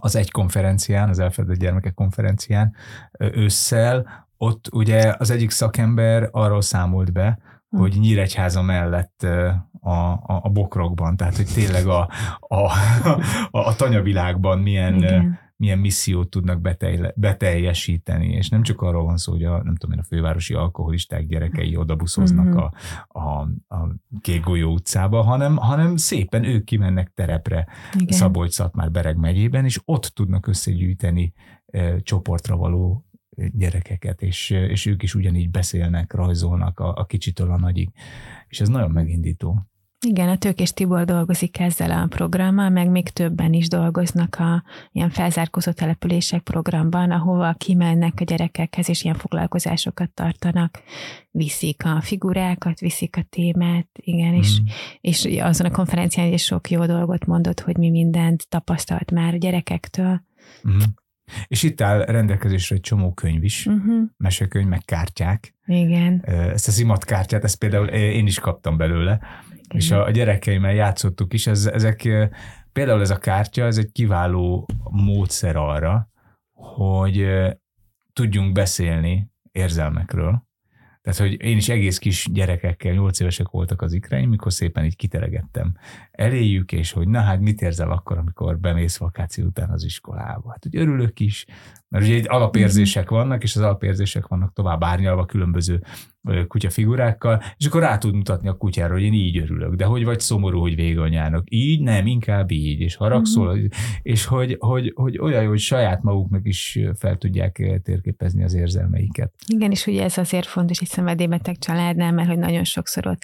[0.00, 2.74] az egy konferencián, az elfedett gyermekek konferencián
[3.18, 7.38] ősszel, ott ugye az egyik szakember arról számolt be,
[7.70, 7.78] Hm.
[7.78, 9.22] hogy Nyíregyháza mellett
[9.80, 12.54] a, a, a bokrokban, tehát hogy tényleg a, a,
[13.50, 15.38] a, a tanyavilágban milyen, Igen.
[15.56, 19.94] milyen missziót tudnak betelj, beteljesíteni, és nem csak arról van szó, hogy a, nem tudom
[19.96, 22.56] én, a fővárosi alkoholisták gyerekei odabuszoznak Mhm.
[22.56, 22.70] a,
[23.08, 23.88] a, a
[24.20, 28.18] Kék Golyó utcába, hanem, hanem szépen ők kimennek terepre Igen.
[28.18, 31.32] Szabolcs-Szatmár-Bereg megyében, és ott tudnak összegyűjteni
[31.66, 33.05] e, csoportra való
[33.52, 37.90] gyerekeket, és, és ők is ugyanígy beszélnek, rajzolnak a, a kicsitől a nagyig.
[38.48, 39.66] És ez nagyon megindító.
[40.06, 44.62] Igen, a Tőkés Tibor dolgozik ezzel a programmal, meg még többen is dolgoznak a
[44.92, 50.82] ilyen felzárkózó települések programban, ahova kimennek a gyerekekhez, és ilyen foglalkozásokat tartanak,
[51.30, 54.38] viszik a figurákat, viszik a témát, igen, mm.
[54.38, 54.60] és,
[55.00, 59.38] és azon a konferencián is sok jó dolgot mondott, hogy mi mindent tapasztalt már a
[59.38, 60.22] gyerekektől.
[60.68, 60.78] Mm.
[61.46, 64.02] És itt áll rendelkezésre egy csomó könyv is, uh-huh.
[64.16, 65.54] mesekönyv, meg kártyák.
[65.66, 66.24] Igen.
[66.24, 69.20] Ezt a szimatkártyát, ezt például én is kaptam belőle,
[69.50, 69.80] igen.
[69.80, 72.08] és a gyerekeimmel játszottuk is, ez, ezek,
[72.72, 76.08] például ez a kártya, ez egy kiváló módszer arra,
[76.52, 77.26] hogy
[78.12, 80.45] tudjunk beszélni érzelmekről,
[81.06, 84.96] tehát, hogy én is egész kis gyerekekkel, nyolc évesek voltak az ikreim, mikor szépen így
[84.96, 85.76] kiteregettem
[86.10, 90.50] eléjük, és hogy na hát mit érzel akkor, amikor bemész vakáció után az iskolába.
[90.50, 91.46] Hát, hogy örülök is,
[91.88, 95.82] mert ugye egy alapérzések vannak, és az alapérzések vannak tovább árnyalva különböző
[96.46, 100.20] kutyafigurákkal, és akkor rá tud mutatni a kutyára, hogy én így örülök, de hogy vagy
[100.20, 101.44] szomorú, hogy vége a nyárnak.
[101.48, 103.64] Így nem, inkább így, és haragszol, uh-huh.
[104.02, 109.32] és hogy, hogy, hogy olyan jó, hogy saját maguknak is fel tudják térképezni az érzelmeiket.
[109.46, 113.20] Igen, és ugye ez azért fontos egy szenvedélybeteg családnál, mert hogy nagyon sokszor ott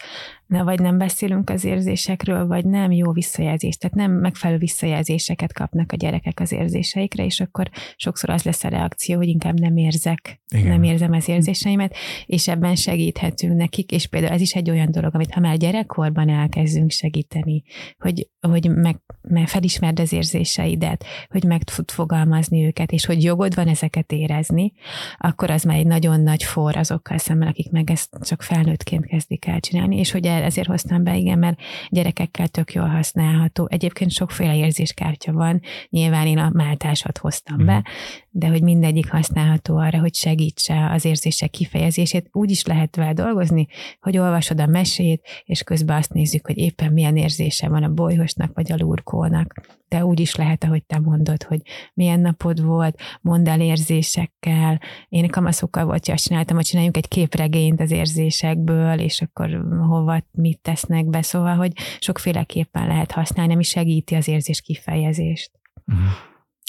[0.53, 5.93] ne, vagy nem beszélünk az érzésekről, vagy nem jó visszajelzést, tehát nem megfelelő visszajelzéseket kapnak
[5.93, 10.41] a gyerekek az érzéseikre, és akkor sokszor az lesz a reakció, hogy inkább nem érzek,
[10.55, 10.67] Igen.
[10.67, 11.95] nem érzem az érzéseimet,
[12.27, 16.29] és ebben segíthetünk nekik, és például ez is egy olyan dolog, amit ha már gyerekkorban
[16.29, 17.63] elkezdünk segíteni,
[17.99, 23.55] hogy, hogy meg, meg felismerd az érzéseidet, hogy meg tud fogalmazni őket, és hogy jogod
[23.55, 24.73] van ezeket érezni,
[25.19, 29.47] akkor az már egy nagyon nagy for azokkal szemben, akik meg ezt csak felnőttként kezdik
[29.47, 33.67] el csinálni, és hogy ezért hoztam be, igen, mert gyerekekkel tök jól használható.
[33.71, 37.85] Egyébként sokféle érzéskártya van, nyilván én a máltásat hoztam be, mhm.
[38.31, 42.29] de hogy mindegyik használható arra, hogy segítse az érzések kifejezését.
[42.33, 43.67] Úgy is lehet vele dolgozni,
[44.01, 48.55] hogy olvasod a mesét, és közben azt nézzük, hogy éppen milyen érzése van a bolyhosnak
[48.55, 51.61] vagy a lurkónak de úgy is lehet, ahogy te mondod, hogy
[51.95, 54.81] milyen napod volt, mondd el érzésekkel.
[55.09, 60.61] Én kamaszokkal volt, azt csináltam, hogy csináljunk egy képregényt az érzésekből, és akkor hova mit
[60.61, 65.51] tesznek be, szóval, hogy sokféleképpen lehet használni, ami segíti az érzés kifejezést.
[65.87, 66.07] Uh-huh.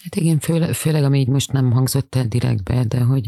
[0.03, 3.25] Hát igen, főleg, főleg, ami így most nem hangzott el direktbe, de hogy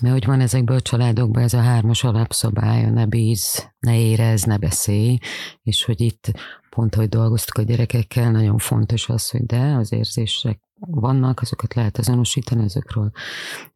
[0.00, 4.56] mert hogy van ezekből a családokban ez a hármas alapszabály, ne bíz, ne érez, ne
[4.56, 5.18] beszélj,
[5.62, 6.32] és hogy itt
[6.76, 11.98] pont, hogy dolgoztuk a gyerekekkel, nagyon fontos az, hogy de az érzések vannak, azokat lehet
[11.98, 13.10] azonosítani, ezekről,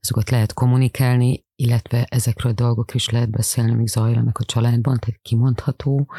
[0.01, 5.21] azokat lehet kommunikálni, illetve ezekről a dolgok is lehet beszélni, amik zajlanak a családban, tehát
[5.23, 6.13] kimondható,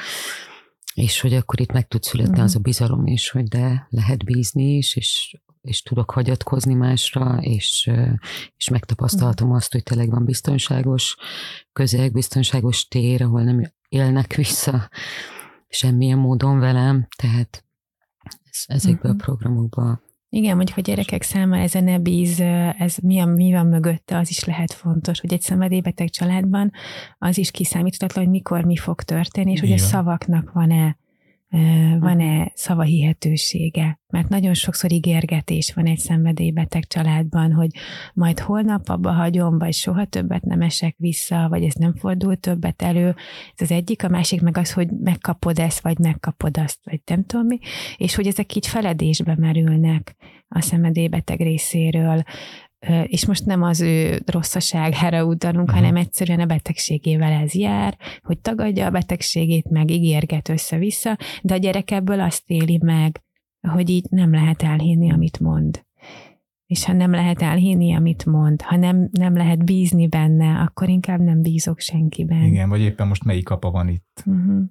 [0.94, 2.44] és hogy akkor itt meg tud születni mm.
[2.44, 7.92] az a bizalom is, hogy de lehet bízni is, és és tudok hagyatkozni másra, és,
[8.58, 9.52] és megtapasztalhatom mm.
[9.52, 11.16] azt, hogy tényleg van biztonságos
[11.74, 14.90] közeg, biztonságos tér, ahol nem élnek vissza
[15.72, 17.66] semmilyen módon velem, tehát
[18.50, 19.22] ez, ezekből uh-huh.
[19.22, 20.02] a programokban
[20.34, 22.40] igen, mondjuk a gyerekek számára ez a ne bíz,
[22.78, 26.72] ez mi, a, mi van mögötte, az is lehet fontos, hogy egy szenvedélybeteg családban
[27.18, 30.98] az is kiszámíthatatlan, hogy mikor mi fog történni, és hogy a szavaknak van-e
[32.00, 34.00] van-e szavahihetősége?
[34.08, 37.70] Mert nagyon sokszor ígérgetés van egy szenvedélybeteg családban, hogy
[38.14, 42.82] majd holnap abba hagyom, vagy soha többet nem esek vissza, vagy ez nem fordul többet
[42.82, 43.16] elő.
[43.56, 47.26] Ez az egyik, a másik meg az, hogy megkapod ezt, vagy megkapod azt, vagy nem
[47.26, 47.60] tudom mi,
[47.98, 50.16] és hogy ezek így feledésbe merülnek
[50.48, 52.24] a szenvedélybeteg részéről
[53.06, 55.80] és most nem az ő rosszaságára utalunk, uh-huh.
[55.80, 61.58] hanem egyszerűen a betegségével ez jár, hogy tagadja a betegségét, meg ígérget össze-vissza, de a
[61.58, 63.22] gyerek ebből azt éli meg,
[63.68, 65.86] hogy így nem lehet elhinni, amit mond.
[66.66, 71.20] És ha nem lehet elhinni, amit mond, ha nem, nem lehet bízni benne, akkor inkább
[71.20, 72.44] nem bízok senkiben.
[72.44, 74.24] Igen, vagy éppen most melyik apa van itt?
[74.26, 74.62] Uh-huh.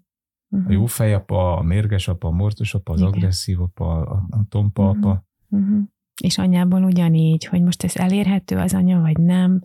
[0.48, 0.68] Uh-huh.
[0.68, 3.12] A jó fejapa, a mérges apa, a morcos apa, az Igen.
[3.12, 4.98] agresszív apa, a, a tompa uh-huh.
[4.98, 5.26] apa.
[5.48, 5.82] Uh-huh
[6.20, 9.64] és anyából ugyanígy, hogy most ez elérhető az anya, vagy nem,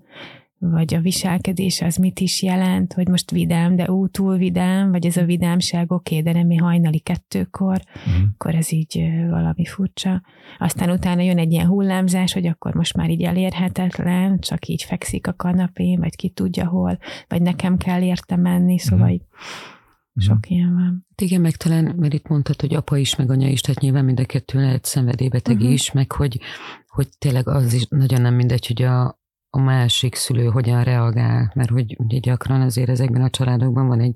[0.71, 5.05] vagy a viselkedés az mit is jelent, hogy most vidám, de ú, túl vidám, vagy
[5.05, 8.23] ez a vidámság oké, de nem mi hajnali kettőkor, mm.
[8.33, 10.21] akkor ez így valami furcsa.
[10.57, 15.27] Aztán utána jön egy ilyen hullámzás, hogy akkor most már így elérhetetlen, csak így fekszik
[15.27, 16.97] a kanapén, vagy ki tudja hol,
[17.27, 19.11] vagy nekem kell érte menni, szóval mm.
[19.11, 19.23] így
[20.15, 20.55] sok mm.
[20.55, 21.05] ilyen van.
[21.09, 24.05] Hát igen, meg talán, mert itt mondtad, hogy apa is, meg anya is, tehát nyilván
[24.05, 25.71] mind a kettő lehet szenvedélybeteg uh-huh.
[25.71, 26.39] is, meg hogy,
[26.87, 31.69] hogy tényleg az is nagyon nem mindegy, hogy a, a másik szülő hogyan reagál, mert
[31.69, 34.15] hogy ugye gyakran azért ezekben a családokban van egy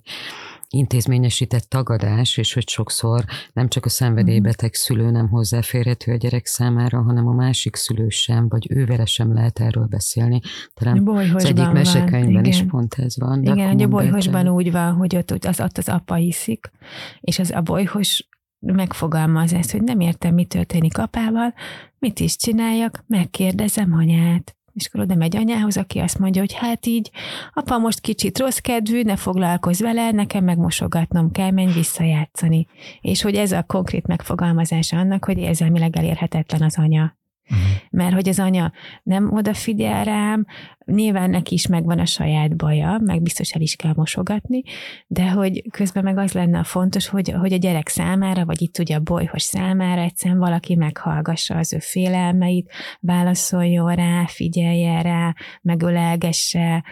[0.69, 7.01] intézményesített tagadás, és hogy sokszor nem csak a szenvedélybeteg szülő nem hozzáférhető a gyerek számára,
[7.01, 10.39] hanem a másik szülő sem, vagy ő vele sem lehet erről beszélni.
[10.73, 13.43] Talán az egyik mesekönyvben is pont ez van.
[13.43, 16.71] Igen, hogy a bolyhosban úgy van, hogy ott az, ott az apa hiszik,
[17.19, 18.27] és az a bolyhos
[18.59, 21.53] megfogalmaz ezt, hogy nem értem, mi történik apával,
[21.99, 24.58] mit is csináljak, megkérdezem anyát.
[24.73, 27.11] És akkor oda megy anyához, aki azt mondja, hogy hát így,
[27.53, 32.67] apa most kicsit rossz kedvű, ne foglalkozz vele, nekem megmosogatnom kell, menj visszajátszani.
[33.01, 37.17] És hogy ez a konkrét megfogalmazása annak, hogy érzelmileg elérhetetlen az anya.
[37.49, 37.67] Uh-huh.
[37.89, 38.71] Mert hogy az anya
[39.03, 40.45] nem odafigyel rám,
[40.85, 44.61] nyilván neki is megvan a saját baja, meg biztos el is kell mosogatni,
[45.07, 48.79] de hogy közben meg az lenne a fontos, hogy, hogy a gyerek számára, vagy itt
[48.79, 56.83] ugye a bolyhos számára egyszerűen valaki meghallgassa az ő félelmeit, válaszoljon rá, figyelje rá, megölelgesse,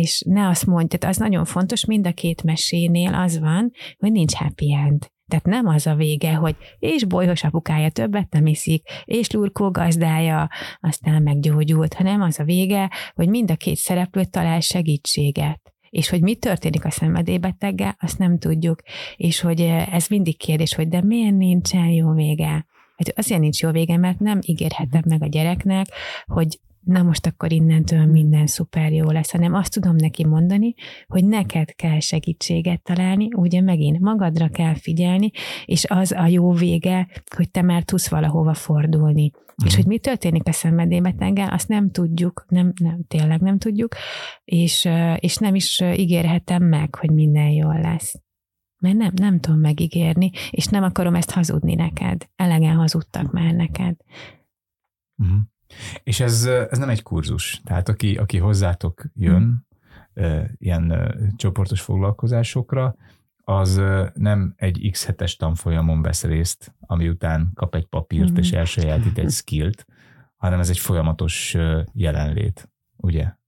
[0.00, 4.12] és ne azt mondja, tehát az nagyon fontos, mind a két mesénél az van, hogy
[4.12, 5.10] nincs happy end.
[5.30, 10.48] Tehát nem az a vége, hogy és bolyhos apukája többet nem iszik, és lurkó gazdája
[10.80, 15.60] aztán meggyógyult, hanem az a vége, hogy mind a két szereplő talál segítséget.
[15.90, 18.82] És hogy mi történik a szenvedélybeteggel, azt nem tudjuk.
[19.16, 19.60] És hogy
[19.90, 22.66] ez mindig kérdés, hogy de miért nincsen jó vége?
[22.96, 25.86] Hát azért nincs jó vége, mert nem ígérhetem meg a gyereknek,
[26.26, 30.74] hogy na most akkor innentől minden szuper jó lesz, hanem azt tudom neki mondani,
[31.06, 35.30] hogy neked kell segítséget találni, ugye megint magadra kell figyelni,
[35.64, 39.30] és az a jó vége, hogy te már tudsz valahova fordulni.
[39.34, 39.66] Mm.
[39.66, 43.94] És hogy mi történik a szenvedélybeteggel, azt nem tudjuk, nem, nem, tényleg nem tudjuk,
[44.44, 48.20] és, és nem is ígérhetem meg, hogy minden jól lesz.
[48.78, 52.28] Mert nem, nem tudom megígérni, és nem akarom ezt hazudni neked.
[52.36, 53.96] Elegen hazudtak már neked.
[55.22, 55.38] Mm.
[56.02, 57.60] És ez, ez nem egy kurzus.
[57.64, 59.66] Tehát aki, aki hozzátok jön
[60.14, 60.44] hmm.
[60.58, 62.94] ilyen csoportos foglalkozásokra,
[63.44, 63.80] az
[64.14, 68.58] nem egy x hetes tanfolyamon vesz részt, ami után kap egy papírt és hmm.
[68.58, 69.86] elsajátít egy skillt,
[70.36, 71.56] hanem ez egy folyamatos
[71.92, 73.38] jelenlét, ugye?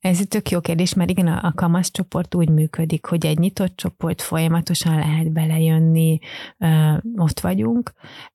[0.00, 3.38] Ez egy tök jó kérdés, mert igen, a, a kamasz csoport úgy működik, hogy egy
[3.38, 6.18] nyitott csoport folyamatosan lehet belejönni,
[6.58, 7.92] ö, ott vagyunk.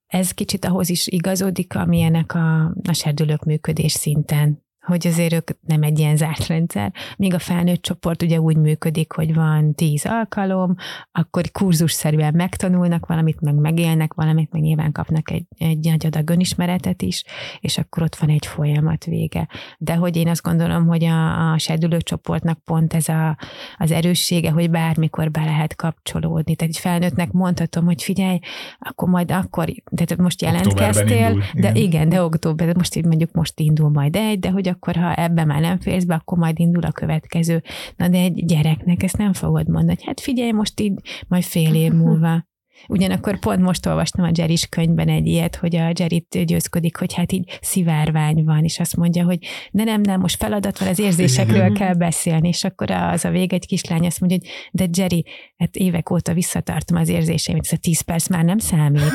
[0.08, 5.84] Ez kicsit ahhoz is igazodik, amilyenek a, a serdülők működés szinten hogy azért ők nem
[5.84, 10.76] egy ilyen zárt rendszer, míg a felnőtt csoport ugye úgy működik, hogy van tíz alkalom,
[11.12, 17.02] akkor kurzusszerűen megtanulnak valamit, meg megélnek valamit, meg nyilván kapnak egy, egy nagy adag önismeretet
[17.02, 17.24] is,
[17.60, 19.48] és akkor ott van egy folyamat vége.
[19.78, 23.38] De hogy én azt gondolom, hogy a, a serdülő csoportnak pont ez a,
[23.78, 26.56] az erőssége, hogy bármikor be lehet kapcsolódni.
[26.56, 28.40] Tehát egy felnőttnek mondhatom, hogy figyelj,
[28.80, 29.66] akkor majd akkor,
[29.96, 31.76] tehát most jelentkeztél, indul, de igen.
[31.76, 35.46] igen, de október, most így mondjuk most indul majd egy, de hogy akkor ha ebbe
[35.46, 37.64] már nem félsz be, akkor majd indul a következő.
[37.96, 40.94] Na de egy gyereknek ezt nem fogod mondani, hát figyelj, most így
[41.28, 42.44] majd fél év múlva.
[42.88, 47.32] Ugyanakkor pont most olvastam a Jerry's könyvben egy ilyet, hogy a Jerry győzködik, hogy hát
[47.32, 49.40] így szivárvány van, és azt mondja, hogy
[49.72, 53.56] de nem, nem, most feladat van, az érzésekről kell beszélni, és akkor az a vége
[53.56, 55.26] egy kislány azt mondja, hogy de Jerry,
[55.58, 59.14] hát évek óta visszatartom az érzéseimet, ez a tíz perc már nem számít.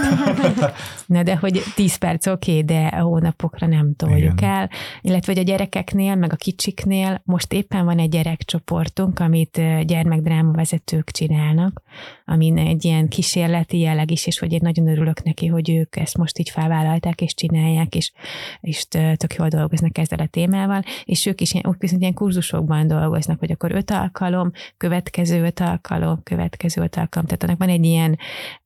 [1.07, 4.51] Na de hogy tíz perc oké, okay, de a hónapokra nem toljuk Igen.
[4.51, 10.53] el, illetve hogy a gyerekeknél, meg a kicsiknél most éppen van egy gyerekcsoportunk, amit gyermekdráma
[10.53, 11.83] vezetők csinálnak,
[12.31, 15.97] amin egy ilyen kísérlet kísérleti jelleg is, és hogy én nagyon örülök neki, hogy ők
[15.97, 18.13] ezt most így felvállalták és csinálják, és,
[18.61, 23.39] és tök jól dolgoznak ezzel a témával, és ők is úgy viszont ilyen kurzusokban dolgoznak,
[23.39, 28.19] hogy akkor öt alkalom, következő öt alkalom, következő öt alkalom, tehát annak van egy ilyen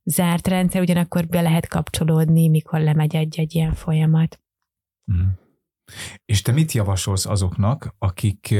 [0.03, 4.39] zárt rendszer, ugyanakkor be lehet kapcsolódni, mikor lemegy egy-egy ilyen folyamat.
[5.11, 5.27] Mm.
[6.25, 8.55] És te mit javasolsz azoknak, akik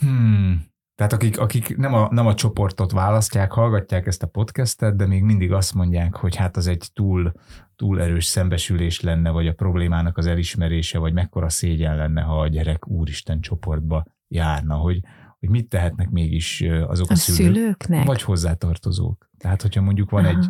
[0.00, 0.71] hmm,
[1.02, 5.22] tehát akik, akik nem, a, nem a csoportot választják, hallgatják ezt a podcastet, de még
[5.22, 7.32] mindig azt mondják, hogy hát az egy túl,
[7.76, 12.48] túl erős szembesülés lenne, vagy a problémának az elismerése, vagy mekkora szégyen lenne, ha a
[12.48, 15.00] gyerek úristen csoportba járna, hogy,
[15.38, 18.06] hogy mit tehetnek mégis azok a, a szülők, szülőknek?
[18.06, 19.30] vagy hozzátartozók.
[19.38, 20.46] Tehát, hogyha mondjuk van egy,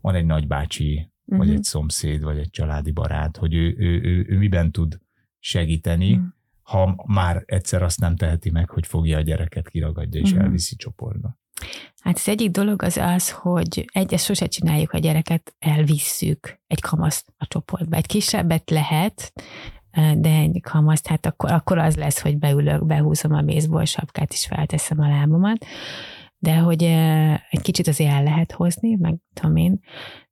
[0.00, 1.38] van egy nagybácsi, uh-huh.
[1.38, 1.56] vagy mhm.
[1.56, 4.98] egy szomszéd, vagy egy családi barát, hogy ő, ő, ő, ő miben tud
[5.38, 6.34] segíteni, uh-huh
[6.66, 10.38] ha már egyszer azt nem teheti meg, hogy fogja a gyereket, kiragadja és mm.
[10.38, 11.38] elviszi csoportba.
[12.00, 17.32] Hát az egyik dolog az az, hogy egyes sose csináljuk, a gyereket elvisszük egy kamaszt
[17.36, 17.96] a csoportba.
[17.96, 19.32] Egy kisebbet lehet,
[20.16, 24.46] de egy kamaszt, hát akkor, akkor az lesz, hogy beülök, behúzom a baseball sapkát, és
[24.46, 25.66] felteszem a lábamat
[26.46, 26.82] de hogy
[27.50, 29.80] egy kicsit azért el lehet hozni, meg tudom én,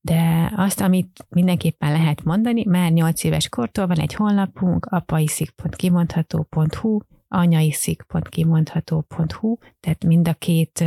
[0.00, 6.98] de azt, amit mindenképpen lehet mondani, már 8 éves kortól van egy honlapunk, apaiszik.kimondható.hu,
[7.34, 10.84] anyaiszik.kimondható.hu, tehát mind a két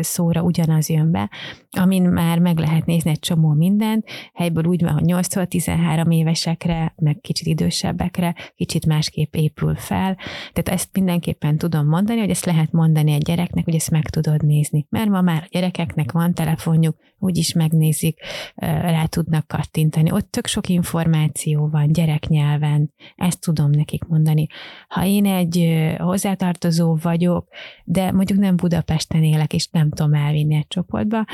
[0.00, 1.30] szóra ugyanaz jön be,
[1.70, 7.18] amin már meg lehet nézni egy csomó mindent, helyből úgy van, hogy 8-13 évesekre, meg
[7.20, 10.16] kicsit idősebbekre, kicsit másképp épül fel,
[10.52, 14.44] tehát ezt mindenképpen tudom mondani, hogy ezt lehet mondani egy gyereknek, hogy ezt meg tudod
[14.44, 18.20] nézni, mert ma már a gyerekeknek van telefonjuk, úgyis megnézik,
[18.56, 20.12] rá tudnak kattintani.
[20.12, 24.46] Ott tök sok információ van gyereknyelven, ezt tudom nekik mondani.
[24.88, 27.48] Ha én egy hozzátartozó vagyok,
[27.84, 31.24] de mondjuk nem Budapesten élek, és nem tudom elvinni egy csoportba,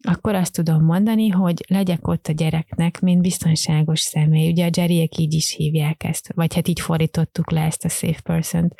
[0.00, 4.50] akkor azt tudom mondani, hogy legyek ott a gyereknek, mint biztonságos személy.
[4.50, 8.20] Ugye a Jerryek így is hívják ezt, vagy hát így fordítottuk le ezt a safe
[8.22, 8.74] person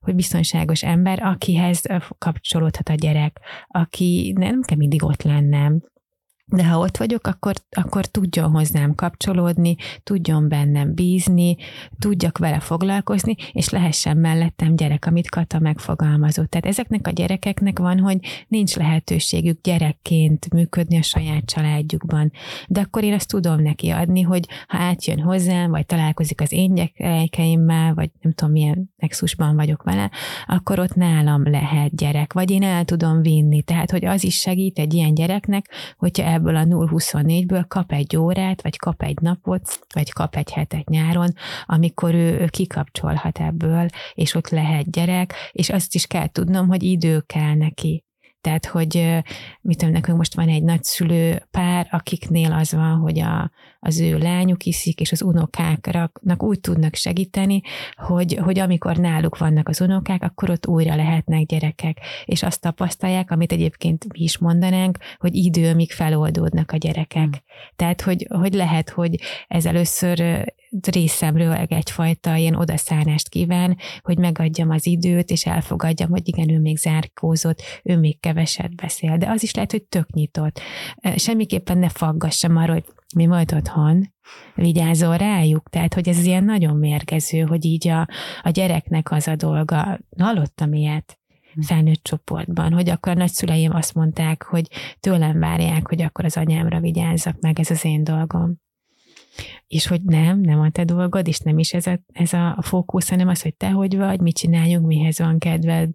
[0.00, 1.82] hogy biztonságos ember, akihez
[2.18, 5.82] kapcsolódhat a gyerek, aki nem kell mindig ott lennem,
[6.52, 11.56] de ha ott vagyok, akkor, akkor tudjon hozzám kapcsolódni, tudjon bennem bízni,
[11.98, 16.50] tudjak vele foglalkozni, és lehessen mellettem gyerek, amit Kata megfogalmazott.
[16.50, 18.18] Tehát ezeknek a gyerekeknek van, hogy
[18.48, 22.32] nincs lehetőségük gyerekként működni a saját családjukban.
[22.68, 26.74] De akkor én azt tudom neki adni, hogy ha átjön hozzám, vagy találkozik az én
[26.74, 30.10] gyerekeimmel, vagy nem tudom, milyen nexusban vagyok vele,
[30.46, 33.62] akkor ott nálam lehet gyerek, vagy én el tudom vinni.
[33.62, 38.62] Tehát, hogy az is segít egy ilyen gyereknek, hogyha ebből a 0-24-ből kap egy órát,
[38.62, 41.32] vagy kap egy napot, vagy kap egy hetet nyáron,
[41.66, 46.82] amikor ő, ő kikapcsolhat ebből, és ott lehet gyerek, és azt is kell tudnom, hogy
[46.82, 48.04] idő kell neki.
[48.46, 49.22] Tehát, hogy
[49.60, 54.18] mit tudom, nekünk most van egy nagyszülő pár, akiknél az van, hogy a, az ő
[54.18, 57.60] lányuk iszik, és az unokáknak úgy tudnak segíteni,
[57.94, 63.30] hogy, hogy amikor náluk vannak az unokák, akkor ott újra lehetnek gyerekek, és azt tapasztalják,
[63.30, 67.22] amit egyébként mi is mondanánk, hogy idő, míg feloldódnak a gyerekek.
[67.22, 67.40] Hmm.
[67.76, 70.44] Tehát, hogy, hogy lehet, hogy ez először
[70.90, 76.76] részemről egyfajta ilyen odaszánást kíván, hogy megadjam az időt, és elfogadjam, hogy igen, ő még
[76.76, 80.60] zárkózott, ő még keveset beszél, de az is lehet, hogy tök nyitott.
[81.16, 84.14] Semmiképpen ne faggassam arra, hogy mi majd otthon,
[84.54, 88.08] vigyázol rájuk, tehát hogy ez ilyen nagyon mérgező, hogy így a,
[88.42, 91.18] a gyereknek az a dolga, hallottam ilyet,
[91.66, 94.66] felnőtt csoportban, hogy akkor a nagyszüleim azt mondták, hogy
[95.00, 98.64] tőlem várják, hogy akkor az anyámra vigyázzak meg, ez az én dolgom
[99.66, 103.08] és hogy nem, nem a te dolgod, és nem is ez a, ez a fókusz,
[103.08, 105.90] hanem az, hogy te hogy vagy, mit csináljunk, mihez van kedved.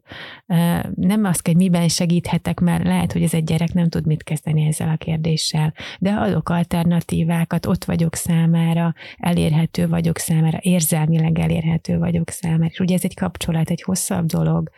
[0.95, 4.65] Nem azt, hogy miben segíthetek, mert lehet, hogy ez egy gyerek nem tud mit kezdeni
[4.65, 12.29] ezzel a kérdéssel, de adok alternatívákat, ott vagyok számára, elérhető vagyok számára, érzelmileg elérhető vagyok
[12.29, 12.65] számára.
[12.65, 14.69] És ugye ez egy kapcsolat, egy hosszabb dolog,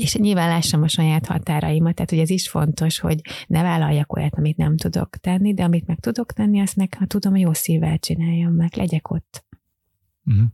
[0.00, 4.34] és nyilván lássam a saját határaimat, tehát hogy ez is fontos, hogy ne vállaljak olyat,
[4.34, 7.98] amit nem tudok tenni, de amit meg tudok tenni, azt meg, ha tudom, jó szívvel
[7.98, 9.44] csináljam meg, legyek ott.
[10.24, 10.44] Uh-huh.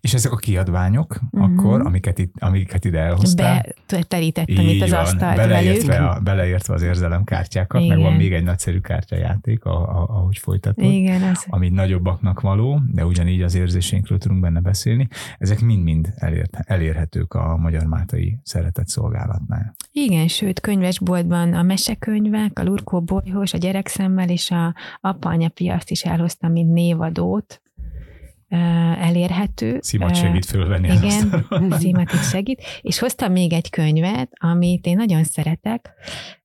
[0.00, 1.50] És ezek a kiadványok uh-huh.
[1.50, 3.64] akkor, amiket, itt, amiket ide elhoztál?
[3.90, 6.16] Beterítettem itt az asztalt beleértve, velük.
[6.16, 7.96] A, beleértve az érzelemkártyákat, Igen.
[7.96, 11.44] meg van még egy nagyszerű kártyajáték, ahogy folytatod, Igen, az...
[11.48, 15.08] ami nagyobbaknak való, de ugyanígy az érzéseinkről tudunk benne beszélni.
[15.38, 19.74] Ezek mind-mind elért, elérhetők a Magyar Mátai Szeretett Szolgálatnál.
[19.92, 26.04] Igen, sőt, könyvesboltban a mesekönyvek, a Lurkó Bolyhos, a gyerekszemmel és a apa piaszt is
[26.04, 27.60] elhoztam, mint névadót,
[28.98, 29.78] elérhető.
[29.80, 30.88] Szimat segít fölvenni.
[30.88, 31.46] Igen,
[31.80, 32.62] Szimat is segít.
[32.80, 35.90] És hoztam még egy könyvet, amit én nagyon szeretek,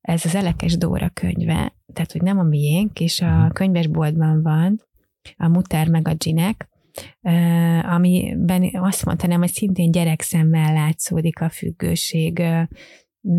[0.01, 3.51] ez az Elekes Dóra könyve, tehát hogy nem a miénk, és a mhm.
[3.51, 4.81] könyvesboltban van,
[5.37, 6.69] a Muter meg a Ginek,
[7.81, 12.43] amiben azt mondanám, hogy szintén gyerekszemmel látszódik a függőség,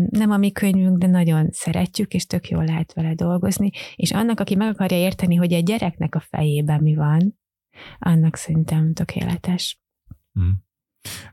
[0.09, 4.39] nem a mi könyvünk, de nagyon szeretjük, és tök jól lehet vele dolgozni, és annak,
[4.39, 7.39] aki meg akarja érteni, hogy egy gyereknek a fejében mi van,
[7.99, 9.79] annak szerintem tökéletes.
[10.33, 10.63] Hmm.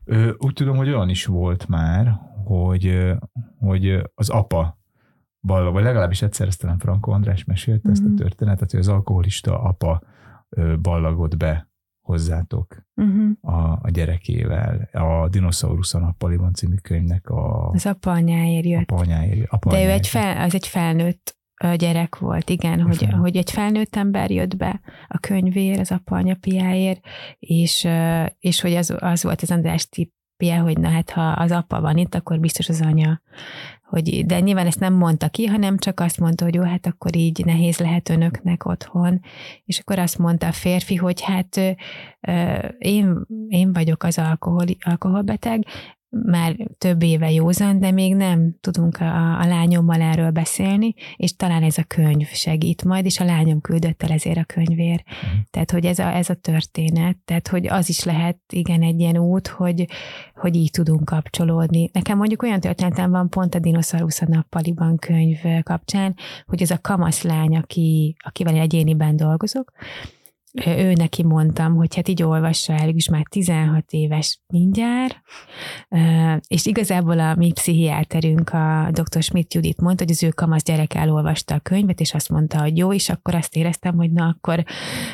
[0.03, 3.13] Ö, úgy tudom, hogy olyan is volt már, hogy,
[3.59, 4.79] hogy az apa
[5.41, 8.15] ballag, vagy legalábbis egyszer ezt talán Franco András mesélte mm ezt a hmm.
[8.15, 10.03] történetet, hogy az alkoholista apa
[10.81, 11.71] ballagott be
[12.01, 13.31] hozzátok uh-huh.
[13.41, 14.89] a, a gyerekével.
[14.91, 17.69] A Dinoszaurusz a nappaliban című könyvnek a...
[17.69, 18.91] Az apa anyáért jött.
[18.91, 21.37] Apa anyáért, apa De ő egy fel, az egy felnőtt
[21.75, 27.01] gyerek volt, igen, hogy, hogy egy felnőtt ember jött be a könyvér, az apa anyapiáért,
[27.39, 27.87] és,
[28.39, 31.97] és hogy az, az volt az András tippje, hogy na hát ha az apa van
[31.97, 33.21] itt, akkor biztos az anya.
[33.83, 37.15] Hogy, de nyilván ezt nem mondta ki, hanem csak azt mondta, hogy jó, hát akkor
[37.15, 39.19] így nehéz lehet önöknek otthon.
[39.63, 41.77] És akkor azt mondta a férfi, hogy hát
[42.77, 45.65] én, én vagyok az alkohol, alkoholbeteg,
[46.21, 51.63] már több éve józan, de még nem tudunk a, a lányommal erről beszélni, és talán
[51.63, 55.03] ez a könyv segít majd, és a lányom küldött el ezért a könyvér.
[55.25, 55.39] Mm.
[55.51, 59.17] Tehát, hogy ez a, ez a történet, tehát, hogy az is lehet, igen, egy ilyen
[59.17, 59.87] út, hogy,
[60.35, 61.89] hogy így tudunk kapcsolódni.
[61.93, 66.79] Nekem mondjuk olyan történetem van pont a Dinoszaurusz a nappaliban könyv kapcsán, hogy ez a
[66.81, 69.71] kamaszlány, aki, akivel egyéniben dolgozok,
[70.65, 75.21] ő neki mondtam, hogy hát így olvassa el, is már 16 éves mindjárt,
[76.47, 79.23] és igazából a mi pszichiáterünk, a dr.
[79.23, 82.77] Schmidt Judit mondta, hogy az ő kamasz gyerek elolvasta a könyvet, és azt mondta, hogy
[82.77, 84.63] jó, és akkor azt éreztem, hogy na akkor,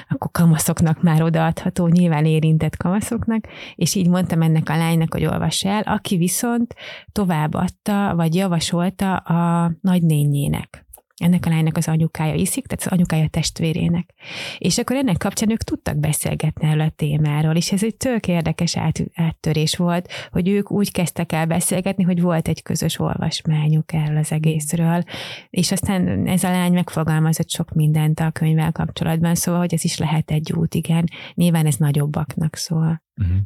[0.10, 5.70] akkor kamaszoknak már odaadható, nyilván érintett kamaszoknak, és így mondtam ennek a lánynak, hogy olvassa
[5.70, 6.76] el, aki viszont
[7.12, 10.88] továbbadta, vagy javasolta a nagynényének
[11.20, 14.14] ennek a lánynak az anyukája iszik, tehát az anyukája testvérének.
[14.58, 18.78] És akkor ennek kapcsán ők tudtak beszélgetni erről a témáról, és ez egy tök érdekes
[18.78, 24.18] át, áttörés volt, hogy ők úgy kezdtek el beszélgetni, hogy volt egy közös olvasmányuk erről
[24.18, 25.04] az egészről,
[25.50, 29.98] és aztán ez a lány megfogalmazott sok mindent a könyvvel kapcsolatban, szóval, hogy ez is
[29.98, 31.06] lehet egy út, igen.
[31.34, 33.04] Nyilván ez nagyobbaknak szól.
[33.16, 33.38] Uh-huh.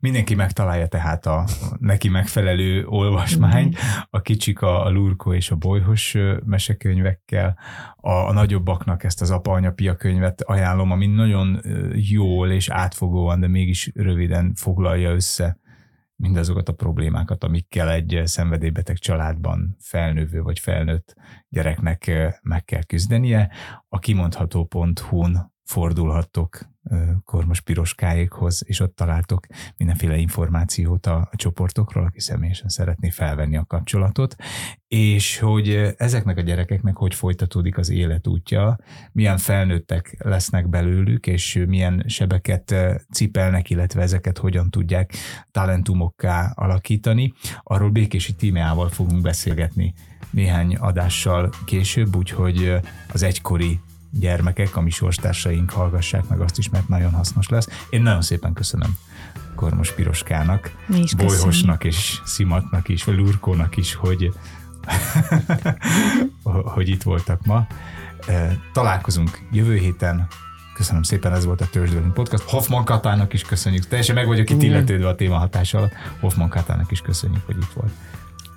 [0.00, 1.44] Mindenki megtalálja tehát a
[1.78, 3.74] neki megfelelő olvasmány,
[4.10, 7.58] a kicsik a, a Lurko és a Bolyhos mesekönyvekkel,
[7.96, 11.60] a, a nagyobbaknak ezt az apa-anya-pia könyvet ajánlom, ami nagyon
[11.94, 15.60] jól és átfogóan, de mégis röviden foglalja össze
[16.22, 21.14] mindazokat a problémákat, amikkel egy szenvedélybeteg családban felnővő vagy felnőtt
[21.48, 22.10] gyereknek
[22.42, 23.50] meg kell küzdenie.
[23.88, 26.71] A kimondható.hu-n fordulhattok
[27.24, 33.64] Kormos Piroskáékhoz, és ott találtok mindenféle információt a, a csoportokról, aki személyesen szeretné felvenni a
[33.64, 34.36] kapcsolatot,
[34.88, 38.78] és hogy ezeknek a gyerekeknek hogy folytatódik az életútja,
[39.12, 42.74] milyen felnőttek lesznek belőlük, és milyen sebeket
[43.12, 45.14] cipelnek, illetve ezeket hogyan tudják
[45.50, 47.32] talentumokká alakítani.
[47.62, 49.94] Arról Békési Tímeával fogunk beszélgetni
[50.30, 52.74] néhány adással később, úgyhogy
[53.12, 53.80] az egykori
[54.20, 57.68] gyermekek, a mi sorstársaink hallgassák meg azt is, mert nagyon hasznos lesz.
[57.90, 58.96] Én nagyon szépen köszönöm
[59.54, 60.76] Kormos Piroskának,
[61.16, 64.32] Bolyhosnak és Szimatnak is, vagy Lurkónak is, hogy,
[66.74, 67.66] hogy itt voltak ma.
[68.72, 70.26] Találkozunk jövő héten.
[70.74, 72.42] Köszönöm szépen, ez volt a Törzsdőlünk Podcast.
[72.42, 73.86] Hoffman Katának is köszönjük.
[73.86, 75.92] Teljesen meg vagyok itt illetődve a téma hatás alatt.
[76.20, 77.92] Hoffman Katának is köszönjük, hogy itt volt.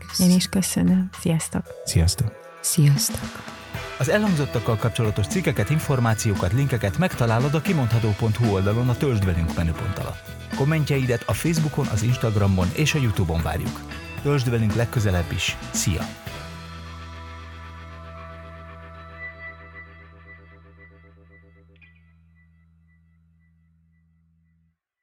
[0.07, 0.31] Köszönöm.
[0.31, 1.09] Én is köszönöm.
[1.19, 1.63] Sziasztok!
[1.85, 2.31] Sziasztok!
[2.61, 3.63] Sziasztok!
[3.97, 10.31] Az elhangzottakkal kapcsolatos cikkeket, információkat, linkeket megtalálod a kimondható.hu oldalon a Töltsd velünk menüpont alatt.
[10.55, 13.79] Kommentjeidet a Facebookon, az Instagramon és a Youtube-on várjuk.
[14.21, 15.57] Töltsd velünk legközelebb is.
[15.71, 16.01] Szia!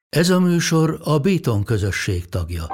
[0.08, 2.66] Ez a műsor a Béton közösség tagja.